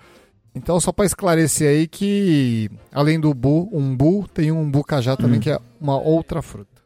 [0.57, 5.49] Então, só para esclarecer aí que, além do umbu, umbu tem um umbu-cajá também, que
[5.49, 6.77] é uma outra fruta.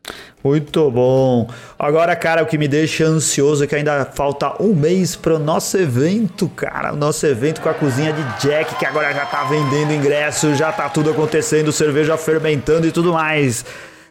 [0.43, 1.47] Muito bom.
[1.77, 5.39] Agora, cara, o que me deixa ansioso é que ainda falta um mês para o
[5.39, 6.93] nosso evento, cara.
[6.93, 10.71] O nosso evento com a cozinha de Jack, que agora já tá vendendo ingresso, já
[10.71, 13.63] tá tudo acontecendo, cerveja fermentando e tudo mais.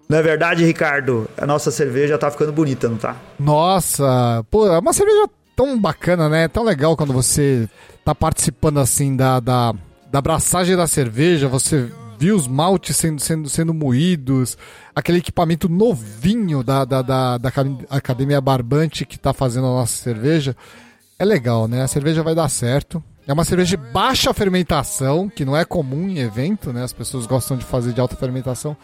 [0.09, 1.29] Não é verdade, Ricardo?
[1.37, 3.17] A nossa cerveja tá ficando bonita, não tá?
[3.39, 6.49] Nossa, pô, é uma cerveja tão bacana, né?
[6.49, 7.69] Tão legal quando você
[8.05, 9.75] tá participando assim da, da,
[10.11, 14.59] da abraçagem da cerveja, você viu os maltes sendo, sendo, sendo moídos,
[14.95, 19.97] aquele equipamento novinho da, da, da, da Acad- Academia Barbante que tá fazendo a nossa
[19.97, 20.55] cerveja.
[21.19, 21.83] É legal, né?
[21.83, 23.03] A cerveja vai dar certo.
[23.27, 26.83] É uma cerveja de baixa fermentação, que não é comum em evento, né?
[26.83, 28.77] As pessoas gostam de fazer de alta fermentação.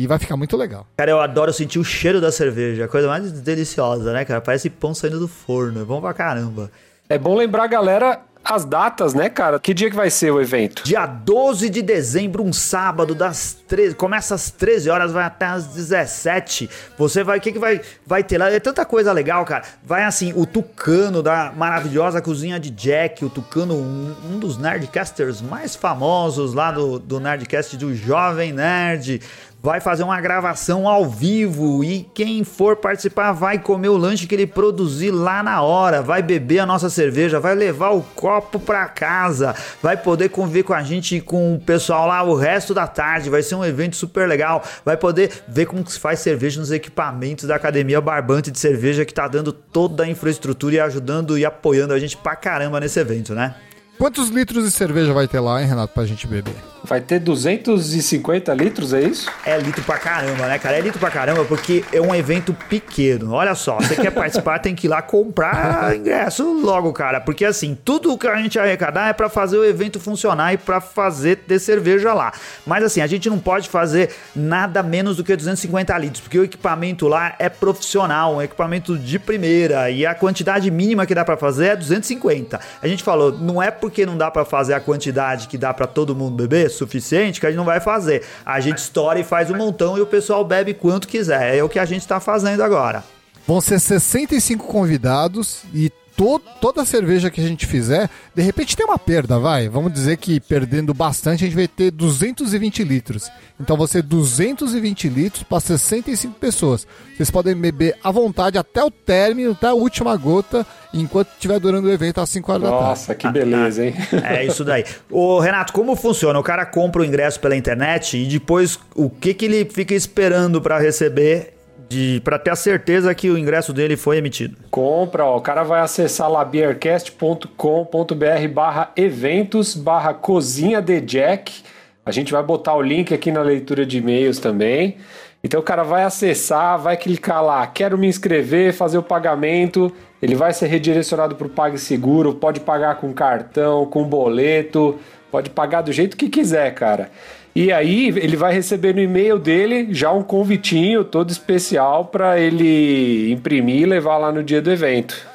[0.00, 0.86] E vai ficar muito legal.
[0.96, 2.86] Cara, eu adoro sentir o cheiro da cerveja.
[2.86, 4.40] A coisa mais deliciosa, né, cara?
[4.40, 5.82] Parece pão saindo do forno.
[5.82, 6.72] É bom pra caramba.
[7.06, 9.60] É bom lembrar, galera, as datas, né, cara?
[9.60, 10.84] Que dia que vai ser o evento?
[10.84, 13.94] Dia 12 de dezembro, um sábado, das 13.
[13.94, 16.70] Começa às 13 horas, vai até às 17.
[16.96, 17.36] Você vai.
[17.36, 18.50] O que, que vai, vai ter lá?
[18.50, 19.64] É tanta coisa legal, cara.
[19.84, 23.22] Vai assim, o Tucano da maravilhosa cozinha de Jack.
[23.22, 29.20] O Tucano, um, um dos Nerdcasters mais famosos lá do, do Nerdcast do Jovem Nerd
[29.62, 34.34] vai fazer uma gravação ao vivo e quem for participar vai comer o lanche que
[34.34, 38.88] ele produzir lá na hora, vai beber a nossa cerveja, vai levar o copo para
[38.88, 42.86] casa, vai poder conviver com a gente e com o pessoal lá o resto da
[42.86, 46.72] tarde, vai ser um evento super legal, vai poder ver como se faz cerveja nos
[46.72, 51.44] equipamentos da Academia Barbante de Cerveja que tá dando toda a infraestrutura e ajudando e
[51.44, 53.54] apoiando a gente pra caramba nesse evento, né?
[54.00, 56.54] Quantos litros de cerveja vai ter lá, hein, Renato, pra gente beber?
[56.82, 59.30] Vai ter 250 litros, é isso?
[59.44, 60.78] É litro pra caramba, né, cara?
[60.78, 63.32] É litro pra caramba porque é um evento pequeno.
[63.32, 67.20] Olha só, você quer participar, tem que ir lá comprar ingresso logo, cara.
[67.20, 70.80] Porque assim, tudo que a gente arrecadar é para fazer o evento funcionar e para
[70.80, 72.32] fazer ter cerveja lá.
[72.66, 76.44] Mas assim, a gente não pode fazer nada menos do que 250 litros, porque o
[76.44, 81.36] equipamento lá é profissional, um equipamento de primeira e a quantidade mínima que dá para
[81.36, 82.58] fazer é 250.
[82.82, 85.86] A gente falou, não é porque não dá para fazer a quantidade que dá para
[85.86, 88.24] todo mundo beber suficiente que a gente não vai fazer.
[88.44, 91.56] A gente estoura e faz um montão e o pessoal bebe quanto quiser.
[91.56, 93.04] É o que a gente está fazendo agora.
[93.46, 98.84] Vão ser 65 convidados e to toda cerveja que a gente fizer, de repente tem
[98.84, 99.70] uma perda, vai.
[99.70, 103.30] Vamos dizer que perdendo bastante a gente vai ter 220 litros.
[103.58, 106.86] Então ser 220 litros para 65 pessoas.
[107.16, 111.88] Vocês podem beber à vontade até o término, até a última gota, enquanto estiver durando
[111.88, 113.00] o evento às 5 horas Nossa, da tarde.
[113.00, 113.94] Nossa, que beleza, hein?
[114.22, 114.84] É isso daí.
[115.10, 116.38] Ô, Renato, como funciona?
[116.38, 120.60] O cara compra o ingresso pela internet e depois o que, que ele fica esperando
[120.60, 121.59] para receber
[121.90, 124.56] de para ter a certeza que o ingresso dele foi emitido.
[124.70, 131.62] Compra, ó, o cara vai acessar lá beercast.com.br barra eventos barra cozinha de Jack.
[132.06, 134.98] A gente vai botar o link aqui na leitura de e-mails também.
[135.42, 139.92] Então o cara vai acessar, vai clicar lá, quero me inscrever, fazer o pagamento.
[140.22, 144.98] Ele vai ser redirecionado para o PagSeguro, pode pagar com cartão, com boleto,
[145.30, 147.10] pode pagar do jeito que quiser, cara.
[147.54, 153.32] E aí ele vai receber no e-mail dele já um convitinho todo especial para ele
[153.32, 155.30] imprimir e levar lá no dia do evento.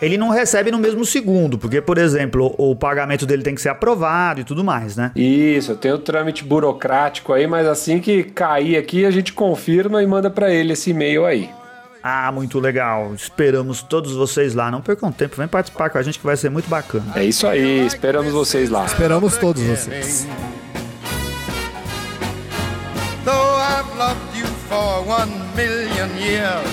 [0.00, 3.68] Ele não recebe no mesmo segundo, porque, por exemplo, o pagamento dele tem que ser
[3.68, 5.10] aprovado e tudo mais, né?
[5.14, 10.06] Isso, tem o trâmite burocrático aí, mas assim que cair aqui, a gente confirma e
[10.06, 11.50] manda para ele esse e-mail aí.
[12.00, 13.12] Ah, muito legal.
[13.12, 14.70] Esperamos todos vocês lá.
[14.70, 17.12] Não percam tempo, vem participar com a gente que vai ser muito bacana.
[17.16, 18.84] É isso aí, esperamos vocês lá.
[18.86, 20.26] Esperamos todos vocês.
[23.98, 26.68] Loved you for one million years.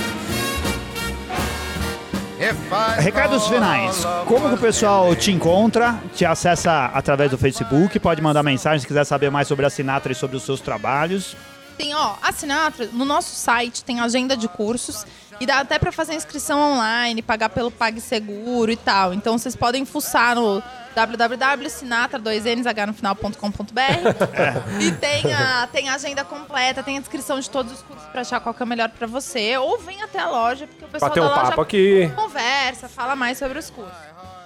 [2.39, 4.05] If I Recados finais.
[4.27, 5.99] Como que o pessoal te encontra?
[6.13, 10.11] Te acessa através do Facebook, pode mandar mensagem se quiser saber mais sobre a Sinatra
[10.11, 11.35] e sobre os seus trabalhos.
[11.77, 15.05] Tem, ó, a Sinatra, no nosso site tem agenda de cursos
[15.39, 19.13] e dá até pra fazer inscrição online, pagar pelo PagSeguro e tal.
[19.13, 20.61] Então vocês podem fuçar no
[20.95, 27.71] www.sinatra2nsh no final.com.br e tem a, tem a agenda completa, tem a descrição de todos
[27.73, 29.57] os cursos pra achar qual que é o melhor pra você.
[29.57, 32.11] Ou vem até a loja, porque o pessoal Bater da um loja aqui.
[32.15, 33.93] conversa, fala mais sobre os cursos.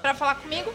[0.02, 0.74] Pra falar comigo,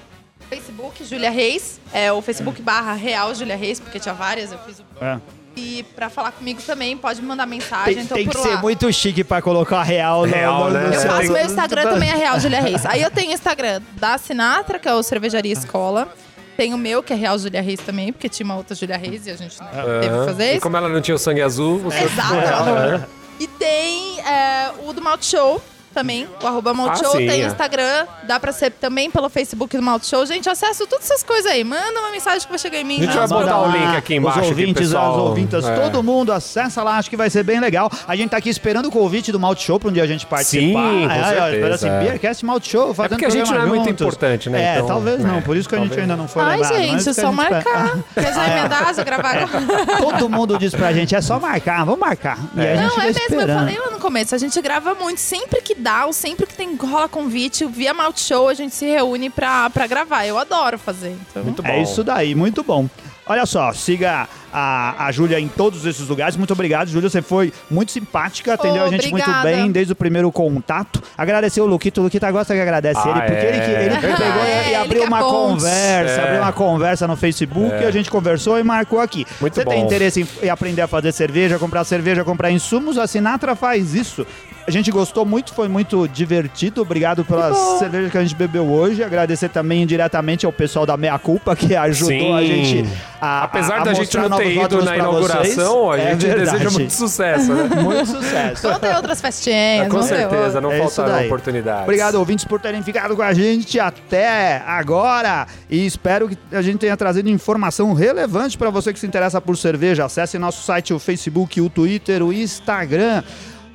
[0.48, 1.80] Facebook, Júlia Reis.
[1.92, 5.18] É o Facebook barra Real Júlia Reis, porque tinha várias, eu fiz o É.
[5.56, 7.94] e pra falar comigo também, pode me mandar mensagem.
[7.94, 8.60] Tem, então tem que por ser lá.
[8.60, 10.80] muito chique pra colocar real, no- Real, no, né?
[10.88, 12.84] no Eu seu- faço meu Instagram também é Real Julia Reis.
[12.86, 16.08] Aí eu tenho o Instagram da Sinatra, que é o Cervejaria Escola.
[16.56, 19.26] Tem o meu, que é Real Julia Reis também, porque tinha uma outra Julia Reis
[19.26, 19.68] e a gente né,
[20.00, 20.60] teve que fazer E isso.
[20.60, 23.08] como ela não tinha o sangue azul, você Exato.
[23.40, 25.60] E tem é, o do Multishow
[25.94, 27.12] também, o arroba Multishow.
[27.14, 27.46] Ah, sim, tem é.
[27.46, 30.26] Instagram, dá pra ser também pelo Facebook do Multishow.
[30.26, 31.62] Gente, acesso todas essas coisas aí.
[31.64, 32.98] Manda uma mensagem que vai chegar em mim.
[32.98, 33.26] A gente né?
[33.26, 35.12] vai botar o link aqui embaixo Os aqui, ouvintes, pessoal.
[35.14, 35.76] as ouvintas, É.
[35.76, 37.90] todo mundo acessa lá, acho que vai ser bem legal.
[38.06, 40.60] A gente tá aqui esperando o convite do Multishow pra um dia a gente participar.
[40.90, 42.00] Sim, com é, certeza, Espera assim, é.
[42.00, 44.00] Beercast Multishow, fazendo porque a gente não é muito juntos.
[44.00, 44.62] importante, né?
[44.62, 46.72] É, Então, talvez não, é, por isso que a gente ainda não foi Ai, lembrado.
[46.72, 47.98] mas gente, é só marcar.
[48.14, 49.96] Quer já emendar, já gravar agora?
[49.98, 52.38] Todo mundo diz pra gente, é só marcar, vamos marcar.
[52.56, 55.60] E gente Não, é mesmo, eu falei lá no começo, a gente grava muito, sempre
[55.62, 55.74] que
[56.12, 60.26] sempre que tem rola convite, via Multishow, a gente se reúne pra, pra gravar.
[60.26, 61.16] Eu adoro fazer.
[61.30, 61.42] Então.
[61.44, 61.68] Muito bom.
[61.68, 62.88] É isso daí, muito bom.
[63.26, 66.36] Olha só, siga a, a Júlia em todos esses lugares.
[66.36, 67.08] Muito obrigado, Júlia.
[67.08, 69.48] Você foi muito simpática, atendeu a gente muito Obrigada.
[69.48, 71.02] bem desde o primeiro contato.
[71.16, 72.02] Agradecer o Luquito.
[72.02, 73.48] O Luquita gosta que agradece Ah, ele, porque é.
[73.48, 73.70] ele, que-
[74.06, 76.22] ele pegou É, e abriu é uma conversa, É.
[76.24, 79.26] abriu uma conversa no Facebook, a gente conversou e marcou aqui.
[79.40, 79.86] Muito Você tem bom.
[79.86, 82.98] interesse em, em aprender a fazer cerveja, comprar cerveja, comprar insumos?
[82.98, 84.26] A Sinatra faz isso.
[84.66, 86.80] A gente gostou muito, foi muito divertido.
[86.80, 89.04] Obrigado pela cerveja que a gente bebeu hoje.
[89.04, 92.32] Agradecer também diretamente ao pessoal da Meia Culpa que ajudou Sim.
[92.34, 92.88] a gente
[93.20, 96.00] a Apesar a- a da gente não ter ido na inauguração, vocês.
[96.00, 96.50] a É gente verdade.
[96.58, 97.68] deseja muito sucesso, né?
[97.82, 98.62] Muito sucesso.
[98.68, 99.88] Vão ter outras festinhas.
[99.88, 101.82] Com vão ter certeza, não É faltaram oportunidades.
[101.82, 105.46] Obrigado, ouvintes, por terem ficado com a gente até agora.
[105.68, 109.58] E espero que a gente tenha trazido informação relevante para você que se interessa por
[109.58, 110.06] cerveja.
[110.06, 113.22] Acesse nosso site, o Facebook, o Twitter, o Instagram.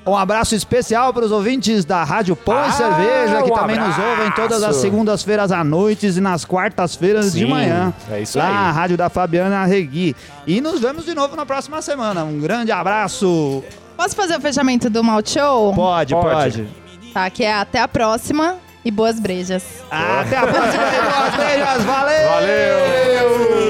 [0.06, 3.76] Um abraço especial para os ouvintes da Rádio Pão e Ah, Cerveja, que um também
[3.78, 4.10] nos abraço.
[4.10, 7.93] ouvem todas as segundas-feiras à noite e nas quartas-feiras de manhã.
[8.10, 8.54] é isso lá aí.
[8.54, 10.16] na Rádio da Fabiana Regui.
[10.47, 12.24] E nos vemos de novo na próxima semana.
[12.24, 13.64] Um grande abraço.
[13.95, 15.74] Posso fazer o fechamento do Malt Show?
[15.76, 16.30] Pode, Pode.
[16.64, 16.68] pode.
[17.14, 19.64] Tá, que é até a próxima e boas brejas.
[19.91, 20.84] Até a próxima.
[20.86, 21.84] Boas beijas.
[21.84, 22.30] Valeu!
[22.30, 23.70] Valeu!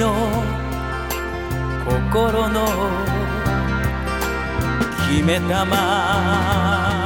[0.00, 0.14] の
[1.84, 2.66] 心の
[5.10, 6.99] 決めたま